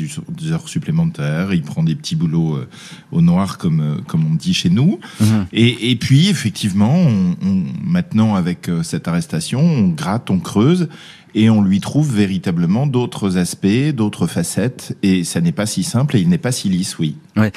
[0.51, 1.53] heures supplémentaires.
[1.53, 2.69] Il prend des petits boulots euh,
[3.11, 4.99] au noir, comme, euh, comme on dit chez nous.
[5.21, 5.47] Mhm.
[5.53, 10.89] Et, et, puis, effectivement, on, on, maintenant, avec euh, cette arrestation, on gratte, on creuse
[11.35, 16.17] et on lui trouve véritablement d'autres aspects, d'autres facettes, et ça n'est pas si simple
[16.17, 17.17] et il n'est pas si lisse, oui.
[17.37, 17.53] Ouais.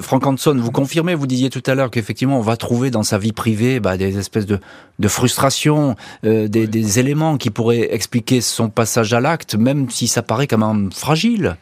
[0.00, 3.18] Franck Hanson, vous confirmez, vous disiez tout à l'heure qu'effectivement on va trouver dans sa
[3.18, 4.58] vie privée bah, des espèces de,
[4.98, 10.08] de frustration, euh, des, des éléments qui pourraient expliquer son passage à l'acte, même si
[10.08, 11.56] ça paraît quand même fragile.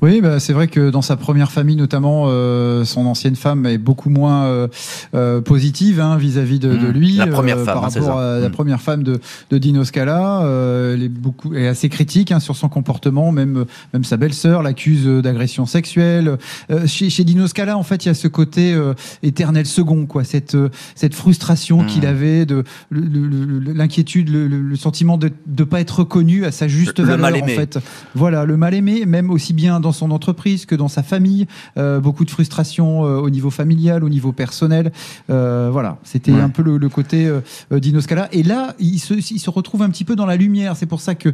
[0.00, 3.78] Oui, bah, c'est vrai que dans sa première famille, notamment, euh, son ancienne femme est
[3.78, 4.68] beaucoup moins euh,
[5.14, 6.90] euh positive hein, vis-à-vis de, de, mmh.
[6.90, 7.16] lui.
[7.16, 8.52] La première euh, femme, par rapport à la mmh.
[8.52, 9.20] première femme de,
[9.50, 13.32] de Dino Scala, euh, elle est beaucoup, est assez critique hein, sur son comportement.
[13.32, 16.38] Même, même sa belle-sœur l'accuse d'agression sexuelle.
[16.86, 18.76] chez, chez Dino Scala, en fait, il y a ce côté
[19.22, 20.24] éternel second, quoi.
[20.24, 20.56] Cette,
[20.94, 21.86] cette frustration mmh.
[21.86, 26.68] qu'il avait, de l'inquiétude, le, le, le, sentiment de ne pas être reconnu à sa
[26.68, 27.78] juste le, valeur, en fait.
[28.14, 31.46] Voilà, le mal aimé, même aussi bien dans son entreprise que dans sa famille.
[31.76, 34.92] Euh, beaucoup de frustration euh, au niveau familial, au niveau personnel.
[35.30, 36.40] Euh, voilà, c'était ouais.
[36.40, 37.40] un peu le, le côté euh,
[37.80, 38.28] Dino Scala.
[38.32, 40.76] Et là, il se, il se, retrouve un petit peu dans la lumière.
[40.76, 41.32] C'est pour ça que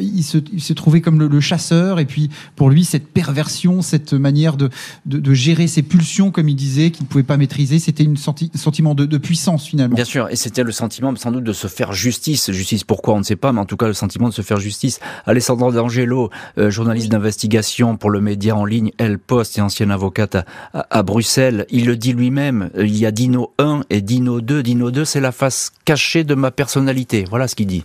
[0.00, 2.00] il, se, il se trouvait comme le, le, chasseur.
[2.00, 4.68] Et puis pour lui, cette perversion, cette manière de,
[5.06, 8.16] de, de gérer ses pulsions, comme il disait, qu'il ne pouvait pas maîtriser, c'était un
[8.16, 9.94] senti sentiment de, de, puissance finalement.
[9.94, 12.50] Bien sûr, et c'était le sentiment sans doute de se faire justice.
[12.50, 14.58] Justice pourquoi on ne sait pas, mais en tout cas le sentiment de se faire
[14.58, 15.00] justice.
[15.26, 17.59] Alessandro D'Angelo, journaliste d'investigation
[17.98, 20.36] pour le média en ligne Elle Post et ancienne avocate
[20.72, 21.66] à, Bruxelles.
[21.70, 24.62] Il le dit lui-même, il y a Dino 1 et Dino 2.
[24.62, 27.24] Dino 2, c'est la face cachée de ma personnalité.
[27.28, 27.84] Voilà ce qu'il dit.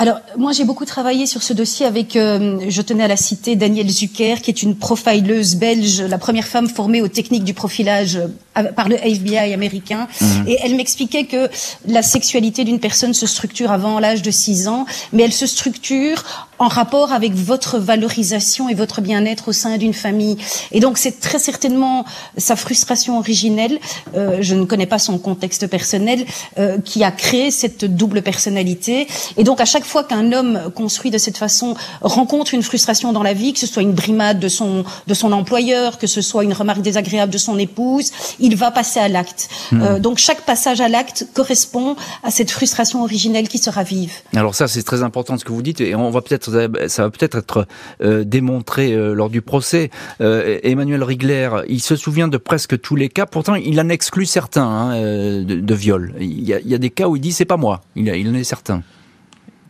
[0.00, 3.56] Alors, moi, j'ai beaucoup travaillé sur ce dossier avec, euh, je tenais à la citer,
[3.56, 8.20] Danielle Zucker, qui est une profileuse belge, la première femme formée aux techniques du profilage
[8.64, 10.08] par le FBI américain.
[10.20, 10.26] Mmh.
[10.46, 11.48] Et elle m'expliquait que
[11.86, 16.24] la sexualité d'une personne se structure avant l'âge de 6 ans, mais elle se structure
[16.58, 20.36] en rapport avec votre valorisation et votre bien-être au sein d'une famille.
[20.72, 22.04] Et donc, c'est très certainement
[22.36, 23.78] sa frustration originelle,
[24.16, 26.24] euh, je ne connais pas son contexte personnel,
[26.58, 29.06] euh, qui a créé cette double personnalité.
[29.36, 33.22] Et donc, à chaque fois qu'un homme construit de cette façon rencontre une frustration dans
[33.22, 36.44] la vie, que ce soit une brimade de son, de son employeur, que ce soit
[36.44, 39.48] une remarque désagréable de son épouse, il va passer à l'acte.
[39.72, 39.82] Mmh.
[39.82, 44.12] Euh, donc, chaque passage à l'acte correspond à cette frustration originelle qui se ravive.
[44.34, 46.50] Alors ça, c'est très important ce que vous dites, et on va peut-être
[46.88, 47.66] ça va peut-être être
[48.02, 49.90] euh, démontré euh, lors du procès.
[50.20, 54.62] Emmanuel Rigler, il se souvient de presque tous les cas, pourtant il en exclut certains
[54.62, 56.14] hein, de, de, viol.
[56.20, 58.08] Il y, a, il y, a, des cas où il dit c'est pas moi, il,
[58.08, 58.82] il en est certain.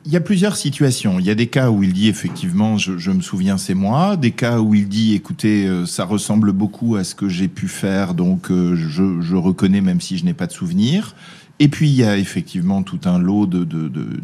[0.09, 1.21] Il y a plusieurs situations.
[1.21, 4.17] Il y a des cas où il dit effectivement, je, je me souviens, c'est moi.
[4.17, 7.69] Des cas où il dit, écoutez, euh, ça ressemble beaucoup à ce que j'ai pu
[7.69, 11.15] faire, donc euh, je, je, reconnais même si je n'ai pas de souvenir.
[11.61, 13.65] Et puis il y a effectivement tout un lot de,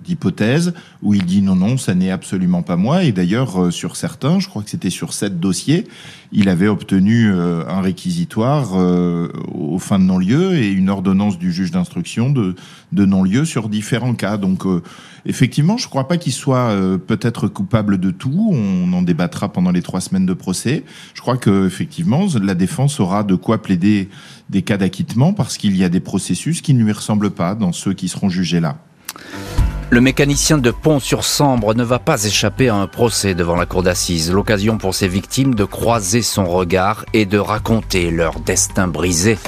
[0.04, 3.02] d'hypothèses où il dit non, non, ça n'est absolument pas moi.
[3.02, 5.84] Et d'ailleurs, euh, sur certains, je crois que c'était sur sept dossiers,
[6.30, 11.52] il avait obtenu euh, un réquisitoire euh, au fin de non-lieu et une ordonnance du
[11.52, 12.54] juge d'instruction de,
[12.92, 14.36] de non-lieu sur différents cas.
[14.36, 14.64] Donc
[15.26, 16.74] effectivement, je ne crois pas qu'il soit
[17.06, 18.50] peut-être coupable de tout.
[18.52, 20.84] On en débattra pendant les trois semaines de procès.
[21.14, 24.08] Je crois que effectivement, la défense aura de quoi plaider
[24.50, 27.72] des cas d'acquittement parce qu'il y a des processus qui ne lui ressemblent pas dans
[27.72, 28.76] ceux qui seront jugés là.
[29.90, 34.32] Le mécanicien de Pont-sur-Sambre ne va pas échapper à un procès devant la cour d'assises,
[34.32, 39.38] l'occasion pour ses victimes de croiser son regard et de raconter leur destin brisé.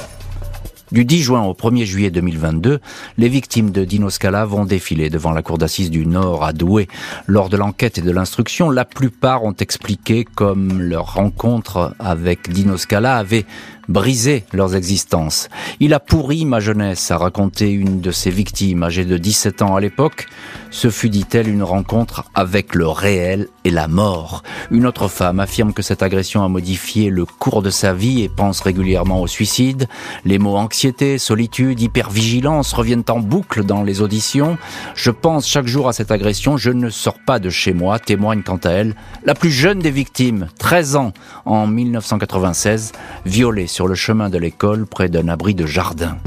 [0.93, 2.79] Du 10 juin au 1er juillet 2022,
[3.17, 6.87] les victimes de Dino Scala vont défiler devant la cour d'assises du Nord à Douai.
[7.25, 12.77] Lors de l'enquête et de l'instruction, la plupart ont expliqué comme leur rencontre avec Dino
[12.77, 13.45] Scala avait
[13.87, 15.49] brisé leurs existences.
[15.79, 19.75] Il a pourri ma jeunesse, a raconté une de ses victimes, âgée de 17 ans
[19.75, 20.27] à l'époque.
[20.71, 24.43] Ce fut, dit-elle, une rencontre avec le réel et la mort.
[24.71, 28.29] Une autre femme affirme que cette agression a modifié le cours de sa vie et
[28.29, 29.87] pense régulièrement au suicide.
[30.25, 34.57] Les mots anxiété, solitude, hypervigilance reviennent en boucle dans les auditions.
[34.95, 38.43] Je pense chaque jour à cette agression, je ne sors pas de chez moi, témoigne
[38.43, 41.13] quant à elle la plus jeune des victimes, 13 ans,
[41.45, 42.91] en 1996,
[43.25, 46.17] violée sur le chemin de l'école près d'un abri de jardin.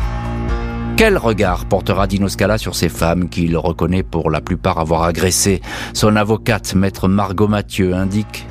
[0.97, 5.61] Quel regard portera Dino Scala sur ces femmes qu'il reconnaît pour la plupart avoir agressées
[5.93, 8.47] Son avocate, maître Margot Mathieu, indique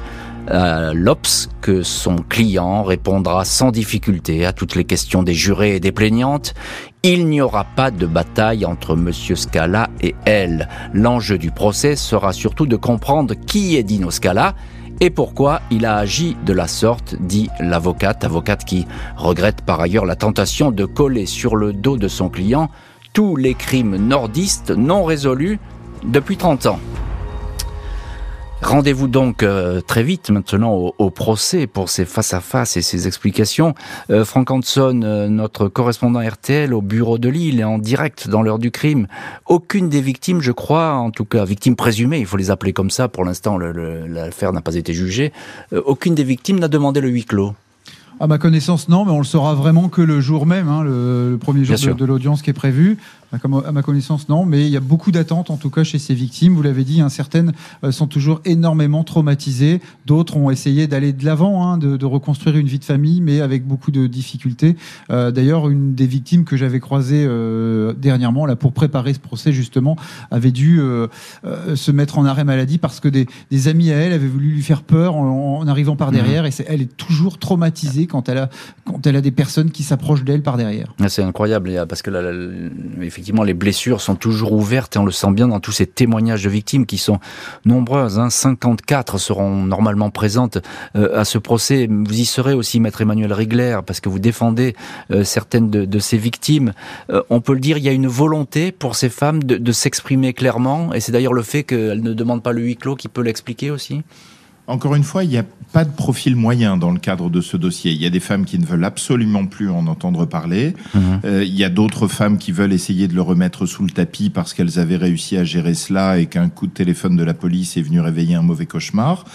[0.49, 5.79] à l'Obs que son client répondra sans difficulté à toutes les questions des jurés et
[5.79, 6.53] des plaignantes.
[7.01, 10.67] Il n'y aura pas de bataille entre Monsieur Scala et elle.
[10.93, 14.55] L'enjeu du procès sera surtout de comprendre qui est Dino Scala
[15.01, 18.85] et pourquoi il a agi de la sorte, dit l'avocate, avocate qui
[19.15, 22.69] regrette par ailleurs la tentation de coller sur le dos de son client
[23.13, 25.59] tous les crimes nordistes non résolus
[26.03, 26.79] depuis 30 ans.
[28.61, 33.73] Rendez-vous donc euh, très vite maintenant au, procès pour ces face-à-face et ces explications.
[34.09, 38.41] Euh, Franck Hanson, euh, notre correspondant RTL au bureau de Lille, est en direct dans
[38.41, 39.07] l'heure du crime.
[39.47, 42.89] Aucune des victimes, je crois, en tout cas victimes présumées, il faut les appeler comme
[42.89, 45.31] ça, pour l'instant l'affaire n'a pas été jugée,
[45.71, 47.53] aucune des victimes n'a demandé le huis clos.
[48.19, 51.37] À ma connaissance, non, mais on le saura vraiment que le jour même, hein, le,
[51.39, 52.97] premier jour de, de l'audience qui est prévu.
[53.31, 56.15] À ma connaissance, non, mais il y a beaucoup d'attentes, en tout cas, chez ces
[56.15, 56.55] victimes.
[56.55, 59.81] Vous l'avez dit, hein, certaines euh, sont toujours énormément traumatisées.
[60.07, 63.39] D'autres ont essayé d'aller de l'avant, hein, de, de, reconstruire une vie de famille, mais
[63.39, 64.75] avec beaucoup de difficultés.
[65.11, 69.51] Euh, D'ailleurs, une des victimes que j'avais croisées euh, dernièrement, là, pour préparer ce procès,
[69.51, 69.95] justement,
[70.31, 71.07] avait dû euh,
[71.75, 74.63] se mettre en arrêt maladie parce que des, des, amis à elle avaient voulu lui
[74.63, 76.45] faire peur en, en arrivant par derrière.
[76.45, 76.47] Mmh.
[76.47, 78.49] Et elle est toujours traumatisée quand elle a,
[78.85, 80.95] quand elle a des personnes qui s'approchent d'elle par derrière.
[80.99, 82.21] Ah, c'est incroyable, parce que là,
[83.01, 86.43] effectivement, les blessures sont toujours ouvertes et on le sent bien dans tous ces témoignages
[86.43, 87.19] de victimes qui sont
[87.65, 88.19] nombreuses.
[88.19, 88.29] Hein.
[88.29, 90.59] 54 seront normalement présentes
[90.95, 91.87] euh, à ce procès.
[91.89, 94.75] Vous y serez aussi, maître Emmanuel Rigler, parce que vous défendez
[95.11, 96.73] euh, certaines de, de, ces victimes.
[97.09, 100.33] Euh, on peut le dire, il y a une volonté pour ces femmes de s'exprimer
[100.33, 103.21] clairement, et c'est d'ailleurs le fait qu'elles ne demandent pas le huis clos qui peut
[103.21, 104.01] l'expliquer aussi.
[104.69, 107.57] Encore une fois, il n'y a pas de profil moyen dans le cadre de ce
[107.57, 107.91] dossier.
[107.91, 110.75] Il y a des femmes qui ne veulent absolument plus en entendre parler.
[110.93, 110.99] Mmh.
[111.25, 114.29] Euh, il y a d'autres femmes qui veulent essayer de le remettre sous le tapis
[114.29, 117.77] parce qu'elles avaient réussi à gérer cela et qu'un coup de téléphone de la police
[117.77, 119.25] est venu réveiller un mauvais cauchemar.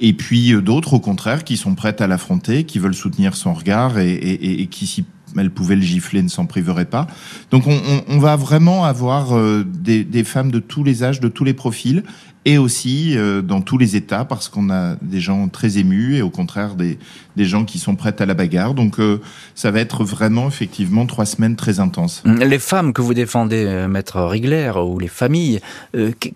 [0.00, 3.54] Et puis euh, d'autres, au contraire, qui sont prêtes à l'affronter, qui veulent soutenir son
[3.54, 5.04] regard et, et, et qui, si
[5.36, 7.06] elles pouvaient le gifler, ne s'en priveraient pas.
[7.50, 11.20] Donc on, on, on va vraiment avoir euh, des, des, femmes de tous les âges,
[11.20, 12.02] de tous les profils,
[12.48, 16.22] et aussi euh, dans tous les États, parce qu'on a des gens très émus et
[16.22, 16.98] au contraire des,
[17.36, 18.72] des gens qui sont prêts à la bagarre.
[18.72, 19.20] Donc euh,
[19.54, 22.22] ça va être vraiment effectivement trois semaines très intenses.
[22.24, 25.60] Les femmes que vous défendez, euh, Maître Rigler, ou les familles,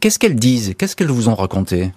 [0.01, 0.75] qu'est-ce qu'elles disent?
[0.77, 1.93] Qu'est-ce qu'elles vous ont raconté?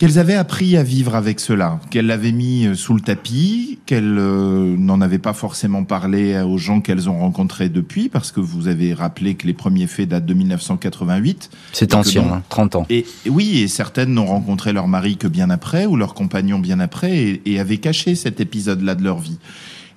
[0.00, 4.16] Qu'elles avaient appris à vivre avec cela, qu'elles l'avaient mis euh, sous le tapis, qu'elles
[4.18, 8.66] euh, n'en avaient pas forcément parlé aux gens qu'elles ont rencontrés depuis, parce que vous
[8.66, 11.50] avez rappelé que les premiers faits datent de 1988.
[11.74, 12.86] C'est ancien, donc, hein, 30 ans.
[12.88, 16.58] Et, et, oui, et certaines n'ont rencontré leur mari que bien après, ou leur compagnon
[16.58, 19.36] bien après, et, et avaient caché cet épisode-là de leur vie.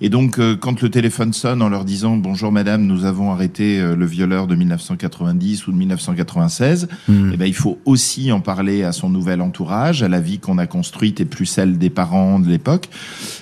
[0.00, 3.78] Et donc, euh, quand le téléphone sonne en leur disant bonjour madame, nous avons arrêté
[3.78, 7.30] euh, le violeur de 1990 ou de 1996, mmh.
[7.32, 10.58] eh ben, il faut aussi en parler à son nouvel entourage, à la vie qu'on
[10.58, 12.88] a construite et plus celle des parents de l'époque.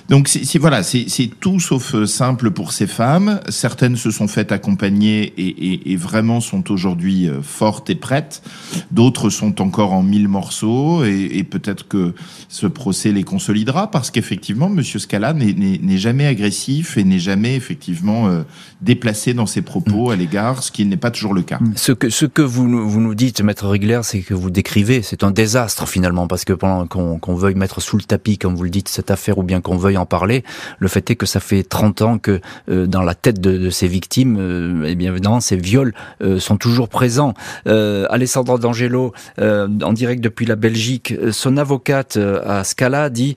[0.09, 3.39] Donc, c'est voilà, c'est tout sauf euh, simple pour ces femmes.
[3.49, 8.43] Certaines se sont faites accompagner et, et, et vraiment sont aujourd'hui fortes et prêtes.
[8.91, 12.13] D'autres sont encore en mille morceaux et, et peut-être que
[12.47, 17.55] ce procès les consolidera parce qu'effectivement, Monsieur Scala n'est jamais agressif agressif et n'est jamais
[17.55, 18.43] effectivement euh,
[18.81, 21.59] déplacé dans ses propos à l'égard, ce qui n'est pas toujours le cas.
[21.77, 25.23] Ce que, ce que vous, vous nous dites, Maître Rigler, c'est que vous décrivez, c'est
[25.23, 28.63] un désastre finalement, parce que pendant qu'on qu veuille mettre sous le tapis, comme vous
[28.63, 30.43] le dites, cette affaire, ou bien qu'on veuille en parler,
[30.79, 33.69] le fait est que ça fait 30 ans que euh, dans la tête de, de
[33.69, 37.33] ces victimes, euh, eh bien évidemment, ces viols euh, sont toujours présents.
[37.67, 43.35] Euh, Alessandro D'Angelo, euh, en direct depuis la Belgique, son avocate à Scala dit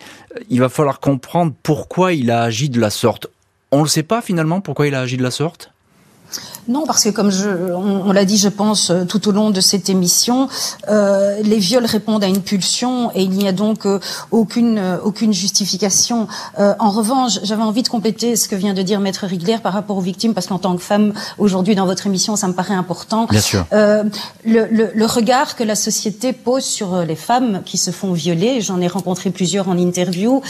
[0.50, 3.28] il va falloir comprendre pourquoi il a agi de la sorte.
[3.70, 5.70] On ne le sait pas finalement pourquoi il a agi de la sorte?
[6.68, 9.50] Non, parce que comme je, on, on l'a dit, je pense, euh, tout au long
[9.50, 10.48] de cette émission,
[10.88, 14.00] euh, les viols répondent à une pulsion et il n'y a donc euh,
[14.32, 16.26] aucune, euh, aucune justification.
[16.58, 19.96] En revanche, j'avais envie de compléter ce que vient de dire Maître Rigler par rapport
[19.96, 23.26] aux victimes, parce qu'en tant que femme, aujourd'hui, dans votre émission, ça me paraît important.
[23.26, 23.64] Bien sûr.
[23.70, 24.10] Le,
[24.44, 28.80] le, le, regard que la société pose sur les femmes qui se font violer, j'en
[28.80, 30.42] ai rencontré plusieurs en interview,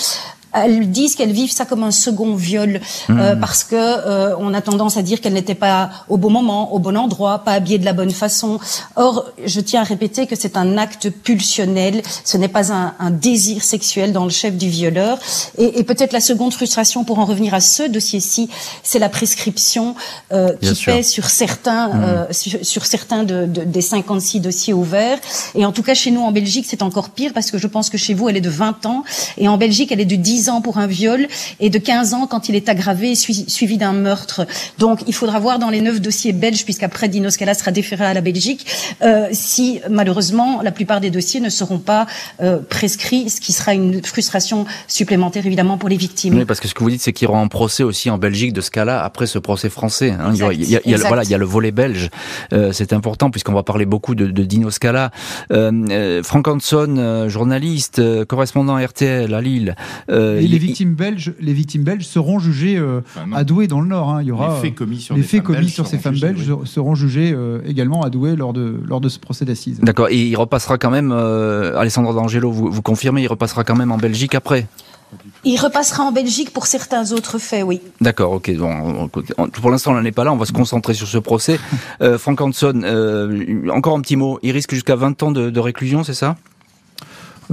[0.52, 3.18] elles disent qu'elles vivent ça comme un second viol mmh.
[3.18, 6.72] euh, parce que euh, on a tendance à dire qu'elles n'étaient pas au bon moment,
[6.72, 8.58] au bon endroit, pas habillées de la bonne façon.
[8.96, 13.10] Or, je tiens à répéter que c'est un acte pulsionnel, ce n'est pas un, un,
[13.10, 15.18] désir sexuel dans le chef du violeur.
[15.58, 18.48] Et, et peut-être la seconde frustration, pour en revenir à ce dossier-ci,
[18.82, 19.94] c'est la prescription
[20.32, 20.92] euh, qui sûr.
[20.92, 22.32] pèse sur certains, mmh.
[22.32, 25.18] sur, sur, certains de, de, des 56 dossiers ouverts.
[25.54, 27.90] Et en tout cas, chez nous en Belgique, c'est encore pire parce que je pense
[27.90, 29.04] que chez vous, elle est de 20 ans
[29.38, 31.26] et en Belgique, elle est de 10 10 ans pour un viol
[31.60, 34.46] et de 15 ans quand il est aggravé suivi d'un meurtre.
[34.78, 38.14] Donc il faudra voir dans les neuf dossiers belges, puisqu'après Dino Scala sera déféré à
[38.14, 38.66] la Belgique,
[39.02, 42.06] euh, si malheureusement la plupart des dossiers ne seront pas
[42.40, 46.36] euh, prescrits, ce qui sera une frustration supplémentaire évidemment pour les victimes.
[46.36, 48.18] Oui, parce que ce que vous dites, c'est qu'il y aura un procès aussi en
[48.18, 50.10] Belgique de cas-là après ce procès français.
[50.10, 50.30] Hein.
[50.32, 52.10] il, y a, il, y a, voilà, il y a le volet belge.
[52.52, 55.10] Euh, c'est important puisqu'on va parler beaucoup de, de Dino Scala.
[55.52, 59.74] Euh, euh Frank Hanson, euh, journaliste, correspondant RTL à Lille.
[60.38, 62.82] Et les victimes belges, les victimes belges seront jugées
[63.32, 64.10] à Douai dans le Nord.
[64.10, 64.22] Hein.
[64.22, 66.94] Il y aura les faits commis sur, les faits commis sur ces femmes belges seront
[66.94, 69.80] jugés également à Douai lors de lors de ce procès d'assises.
[69.80, 70.08] D'accord.
[70.10, 73.98] Et il repassera quand même, Alessandro D'Angelo, vous, vous confirmez, il repassera quand même en
[73.98, 74.66] Belgique après?
[75.44, 77.80] Il repassera en Belgique pour certains autres faits, oui.
[78.00, 78.50] D'accord, ok.
[78.56, 80.32] Bon, pour l'instant, on n'en est pas là.
[80.32, 81.58] On va se concentrer sur ce procès.
[82.02, 84.38] Euh, Frank Hanson, euh, encore un petit mot.
[84.42, 86.36] Il risque jusqu'à 20 ans de réclusion, c'est ça?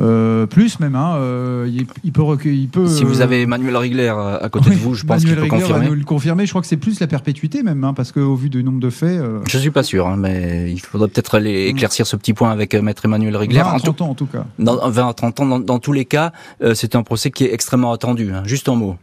[0.01, 2.87] Euh, plus même, hein, euh, il, peut il peut.
[2.87, 5.85] Si vous avez Manuel Rigler à côté de vous, je pense qu'il peut confirmer.
[5.85, 6.45] Va nous le confirmer.
[6.45, 8.89] Je crois que c'est plus la perpétuité même, hein, parce qu'au vu du nombre de
[8.89, 9.19] faits.
[9.19, 9.39] Euh...
[9.47, 12.73] Je suis pas sûr, hein, mais il faudrait peut-être aller éclaircir ce petit point avec
[12.73, 13.61] euh, Maître Emmanuel Rigler.
[13.61, 14.45] 20 à 30 ans en tout cas.
[14.59, 16.31] Dans 20 à 30 ans, dans, dans tous les cas,
[16.73, 18.31] c'est un procès qui est extrêmement attendu.
[18.33, 18.97] Hein, juste en mots.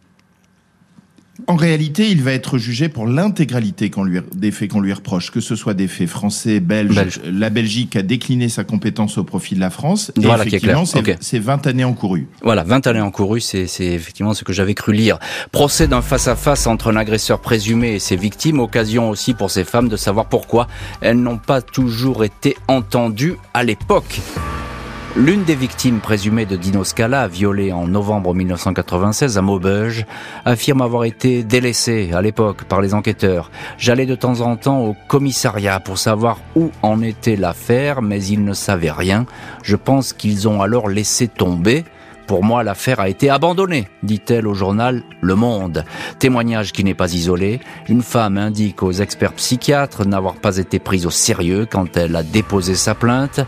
[1.46, 3.90] En réalité, il va être jugé pour l'intégralité
[4.34, 7.20] des faits qu'on lui reproche, que ce soit des faits français, belges.
[7.24, 10.12] La Belgique a décliné sa compétence au profit de la France.
[10.16, 12.28] Et voilà, effectivement, c'est 20 années encourues.
[12.42, 15.18] Voilà, 20 années encourues, c'est effectivement ce que j'avais cru lire.
[15.52, 19.88] Procès d'un face-à-face entre un agresseur présumé et ses victimes, occasion aussi pour ces femmes
[19.88, 20.68] de savoir pourquoi
[21.00, 24.20] elles n'ont pas toujours été entendues à l'époque.
[25.16, 30.06] L'une des victimes présumées de Dino Scala, violée en novembre 1996 à Maubeuge,
[30.44, 33.50] affirme avoir été délaissée à l'époque par les enquêteurs.
[33.76, 38.44] J'allais de temps en temps au commissariat pour savoir où en était l'affaire, mais ils
[38.44, 39.26] ne savaient rien.
[39.64, 41.84] Je pense qu'ils ont alors laissé tomber.
[42.30, 45.84] Pour moi, l'affaire a été abandonnée, dit-elle au journal Le Monde.
[46.20, 47.58] Témoignage qui n'est pas isolé.
[47.88, 52.22] Une femme indique aux experts psychiatres n'avoir pas été prise au sérieux quand elle a
[52.22, 53.40] déposé sa plainte.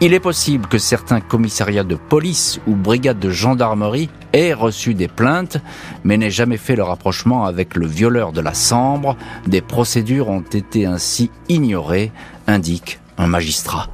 [0.00, 5.08] Il est possible que certains commissariats de police ou brigades de gendarmerie aient reçu des
[5.08, 5.58] plaintes,
[6.02, 9.18] mais n'aient jamais fait le rapprochement avec le violeur de la Sambre.
[9.48, 12.10] Des procédures ont été ainsi ignorées,
[12.46, 13.88] indique un magistrat.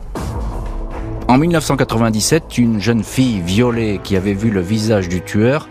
[1.29, 5.68] En 1997, une jeune fille violée qui avait vu le visage du tueur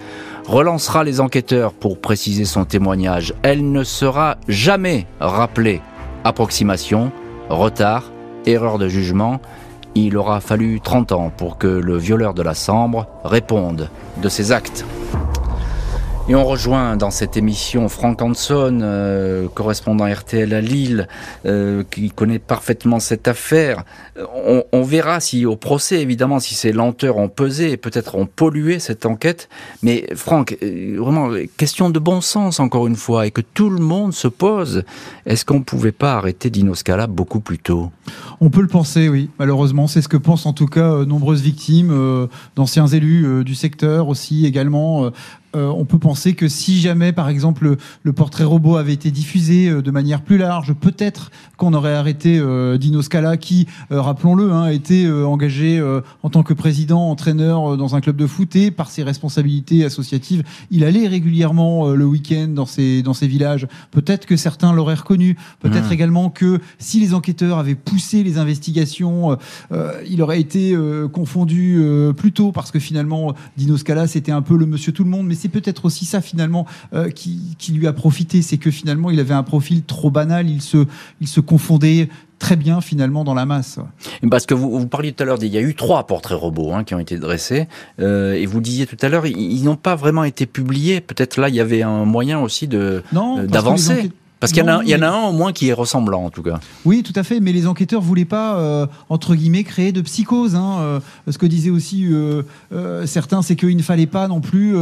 [0.47, 3.33] relancera les enquêteurs pour préciser son témoignage.
[3.41, 5.81] Elle ne sera jamais rappelée.
[6.25, 7.09] Approximation,
[7.49, 8.11] retard,
[8.45, 9.39] erreur de jugement.
[9.95, 13.89] Il aura fallu 30 ans pour que le violeur de la Sambre réponde
[14.21, 14.85] de ses actes.
[16.27, 21.07] Et on rejoint dans cette émission Frank Hanson, euh, correspondant RTL à Lille,
[21.45, 23.83] euh, qui connaît parfaitement cette affaire.
[24.17, 28.25] On, on, verra si au procès, évidemment, si ces lenteurs ont pesé et peut-être ont
[28.25, 29.49] pollué cette enquête.
[29.83, 33.79] Mais Franck, euh, vraiment, question de bon sens encore une fois, et que tout le
[33.79, 34.83] monde se pose.
[35.27, 37.91] Est-ce qu'on ne pouvait pas arrêter Dino Scala beaucoup plus tôt?
[38.41, 39.29] On peut le penser, oui.
[39.37, 44.47] Malheureusement, c'est ce que pensent en tout cas nombreuses victimes, d'anciens élus du secteur aussi
[44.47, 45.11] également.
[45.55, 49.69] Euh, on peut penser que si jamais, par exemple, le, portrait robot avait été diffusé
[49.69, 54.63] euh, de manière plus large, peut-être qu'on aurait arrêté euh, Dino Scala, qui, rappelons-le, hein,
[54.63, 55.81] a été engagé
[56.23, 60.43] en tant que président, entraîneur dans un club de foot et par ses responsabilités associatives,
[60.71, 63.67] il allait régulièrement le week-end dans ces dans ces villages.
[63.91, 65.37] Peut-être que certains l'auraient reconnu.
[65.59, 65.93] Peut-être mmh.
[65.93, 69.37] également que si les enquêteurs avaient poussé les investigations,
[70.09, 70.75] il aurait été
[71.11, 71.81] confondu
[72.17, 75.27] plus tôt parce que finalement Dino Scala c'était un peu le Monsieur Tout le Monde,
[75.27, 79.19] mais c'est peut-être aussi ça finalement euh, qui, lui a profité, c'est que finalement il
[79.19, 80.85] avait un profil trop banal, il se,
[81.21, 83.79] il se confondait très bien finalement dans la masse.
[84.29, 86.73] Parce que vous, vous parliez tout à l'heure, il y a eu trois portraits robots
[86.73, 87.67] hein, qui ont été dressés,
[87.99, 90.99] euh, et vous disiez tout à l'heure, ils, n'ont pas vraiment été publiés.
[90.99, 93.03] Peut-être là, il y avait un moyen aussi de
[93.47, 94.09] d'avancer.
[94.39, 96.29] Parce qu'il y, en a, y en a un au moins qui est ressemblant en
[96.29, 96.59] tout cas.
[96.83, 100.55] Oui, tout à fait, mais les enquêteurs voulaient pas, euh, entre guillemets, créer de psychose.
[100.55, 102.43] Hein, euh, ce que disaient aussi euh,
[103.05, 104.75] certains, c'est qu'il ne fallait pas non plus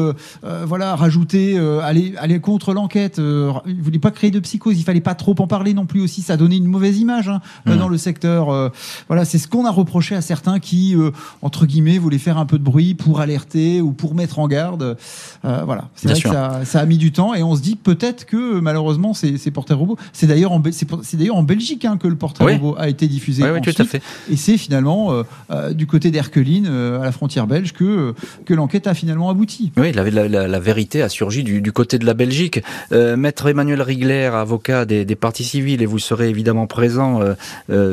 [0.65, 3.17] voilà, rajouter, aller, aller contre l'enquête.
[3.17, 6.01] ils ne voulaient pas créer de psychose, il fallait pas trop en parler non plus
[6.01, 7.75] aussi, ça donnait une mauvaise image hein, mmh.
[7.75, 8.71] dans le secteur.
[9.07, 10.95] voilà, c'est ce qu'on a reproché à certains qui,
[11.41, 14.97] entre guillemets, voulaient faire un peu de bruit pour alerter ou pour mettre en garde.
[15.43, 18.25] voilà, c'est vrai que ça, ça, a mis du temps et on se dit peut-être
[18.25, 19.97] que malheureusement c'est ces portraits robots.
[20.13, 23.43] C'est d'ailleurs en, c'est d'ailleurs en Belgique hein, que le portrait robot a été diffusé.
[23.43, 24.01] Oui, tout à fait.
[24.31, 25.23] Et c'est finalement
[25.71, 28.13] du côté d'Erqueline, à la frontière belge, que,
[28.45, 29.71] que l'enquête a finalement abouti.
[29.77, 32.61] Oui, la, la, la vérité a surgi du, du, côté de la Belgique.
[32.91, 37.19] Maître Emmanuel Rigler, avocat des, des, parties civiles, et vous serez évidemment présent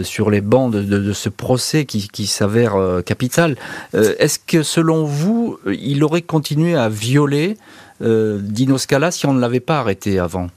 [0.03, 3.57] sur les bancs de, de, ce procès qui, qui s'avère capital.
[3.92, 7.57] Est-ce que selon vous, il aurait continué à violer
[8.03, 10.48] euh, Dino Scala si on ne l'avait pas arrêté avant?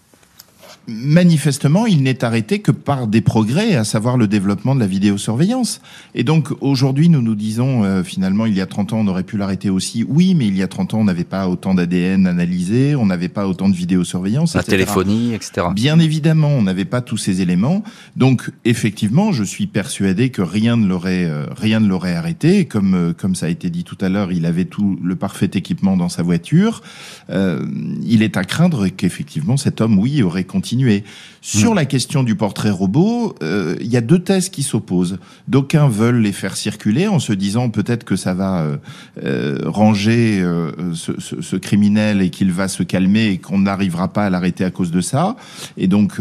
[0.87, 5.79] Manifestement, il n'est arrêté que par des progrès, à savoir le développement de la vidéosurveillance.
[6.13, 9.23] Et donc, aujourd'hui, nous nous disons, euh, finalement, il y a 30 ans, on aurait
[9.23, 10.05] pu l'arrêter aussi.
[10.07, 13.29] Oui, mais il y a 30 ans, on n'avait pas autant d'ADN analysé, on n'avait
[13.29, 15.67] pas autant de vidéosurveillance, La téléphonie, etc.
[15.73, 17.83] Bien évidemment, on n'avait pas tous ces éléments.
[18.17, 22.65] Donc, effectivement, je suis persuadé que rien ne l'aurait, euh, rien ne l'aurait arrêté.
[22.65, 25.49] Comme, euh, comme ça a été dit tout à l'heure, il avait tout le parfait
[25.53, 26.81] équipement dans sa voiture.
[27.29, 31.03] il est à craindre qu'effectivement, cet homme, oui, aurait continué continuer
[31.45, 31.75] sur hmm.
[31.75, 35.19] la question du portrait robot, euh, il y a deux thèses qui s'opposent.
[35.49, 38.77] D'aucuns veulent les faire circuler en se disant peut-être que ça va euh,
[39.21, 40.41] euh, ranger
[40.93, 44.89] ce, criminel et qu'il va se calmer et qu'on n'arrivera pas à l'arrêter à cause
[44.89, 45.35] de ça.
[45.75, 46.13] Et donc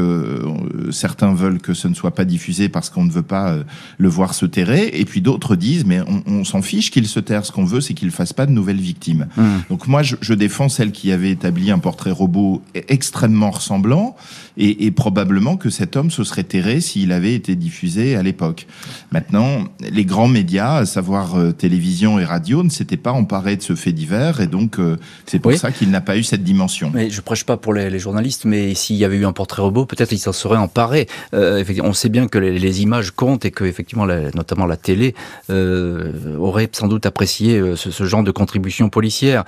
[0.90, 3.56] certains veulent que ce ne soit pas diffusé parce qu'on ne veut pas
[3.98, 4.90] le voir se terrer.
[4.94, 7.46] Et puis d'autres disent mais on, s'en fiche qu'il se terre.
[7.46, 9.28] Ce qu'on veut, c'est qu'il fasse pas de nouvelles victimes.
[9.36, 9.58] Hmm.
[9.70, 14.16] Donc moi, je, je défends celle qui avait établi un portrait robot extrêmement ressemblant
[14.56, 18.66] et, probablement que cet homme se serait terré s'il avait été diffusé à l'époque.
[19.10, 23.62] Maintenant, les grands médias, à savoir euh, télévision et radio, ne s'étaient pas emparés de
[23.62, 24.96] ce fait divers, et donc euh,
[25.26, 26.90] c'est pour ça qu'il n'a pas eu cette dimension.
[26.92, 29.86] Mais je prêche pas pour les, journalistes, mais s'il y avait eu un portrait robot,
[29.86, 31.06] peut-être il s'en serait emparé.
[31.34, 35.14] Euh, on sait bien que les, images comptent et que effectivement, notamment la télé
[35.50, 39.44] aurait sans doute apprécié ce, genre de contribution policière.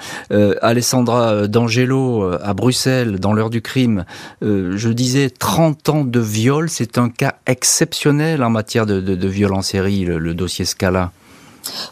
[0.61, 4.05] Alessandra D'Angelo à Bruxelles, dans l'heure du crime,
[4.43, 9.53] je disais 30 ans de viol, c'est un cas exceptionnel en matière de, de, viol
[9.53, 11.13] en série, le, dossier Scala.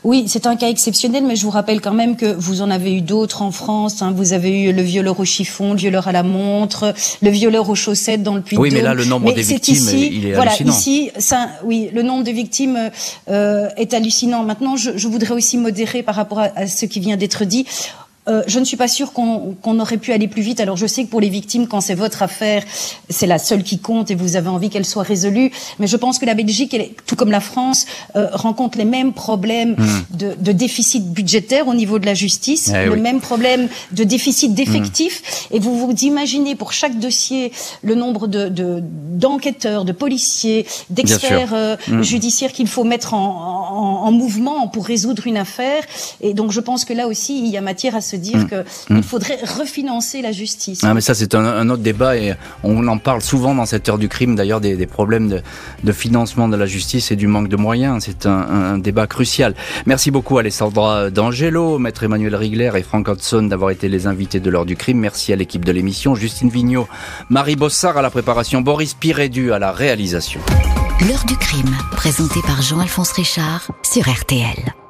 [0.04, 2.94] Oui, c'est un cas exceptionnel, mais je vous rappelle quand même que vous en avez
[2.94, 4.02] eu d'autres en France.
[4.02, 4.12] Hein.
[4.14, 7.74] Vous avez eu le violeur au chiffon, le violeur à la montre, le violeur aux
[7.74, 10.72] chaussettes dans le puits Oui, mais là, le nombre des victimes, il est voilà, hallucinant.
[10.72, 12.90] Ici, ça, oui, le nombre de victimes
[13.30, 14.44] euh, est hallucinant.
[14.44, 17.66] Maintenant, je, je, voudrais aussi modérer par rapport à, à ce qui vient d'être dit.
[18.28, 20.60] Euh, je ne suis pas sûre qu'on aurait pu aller plus vite.
[20.60, 22.62] Alors je sais que pour les victimes, quand c'est votre affaire,
[23.08, 25.50] c'est la seule qui compte et vous avez envie qu'elle soit résolue.
[25.80, 29.12] Mais je pense que la Belgique, elle, tout comme la France, euh, rencontre les mêmes
[29.12, 30.16] problèmes hmm.
[30.16, 34.54] de, de, déficit budgétaire au niveau de la justice, eh le même problème de déficit
[34.54, 35.22] d'effectifs.
[35.50, 35.56] Hmm.
[35.56, 37.52] Et vous vous imaginez pour chaque dossier
[37.82, 42.02] le nombre de d'enquêteurs, de, policiers, d'experts euh, hmm.
[42.02, 45.82] judiciaires qu'il faut mettre en, en, en, mouvement pour résoudre une affaire.
[46.20, 48.48] Et donc je pense que là aussi, il y a matière à se dire mm.
[48.48, 49.02] qu'il mm.
[49.02, 50.80] faudrait refinancer la justice.
[50.82, 53.98] Ah, mais ça, c'est un, autre débat et on en parle souvent dans cette heure
[53.98, 55.40] du crime, d'ailleurs, des, problèmes
[55.82, 58.04] de, financement de la justice et du manque de moyens.
[58.04, 59.54] C'est un, débat crucial.
[59.86, 64.50] Merci beaucoup, Alessandra D'Angelo, Maître Emmanuel Rigler et Franck Hudson d'avoir été les invités de
[64.50, 64.98] l'heure du crime.
[64.98, 66.88] Merci à l'équipe de l'émission, Justine Vignot,
[67.28, 70.40] Marie Bossard à la préparation, Boris Pirédu à la réalisation.
[71.08, 74.81] L'heure du crime, présenté par Jean-Alphonse Richard sur RTL.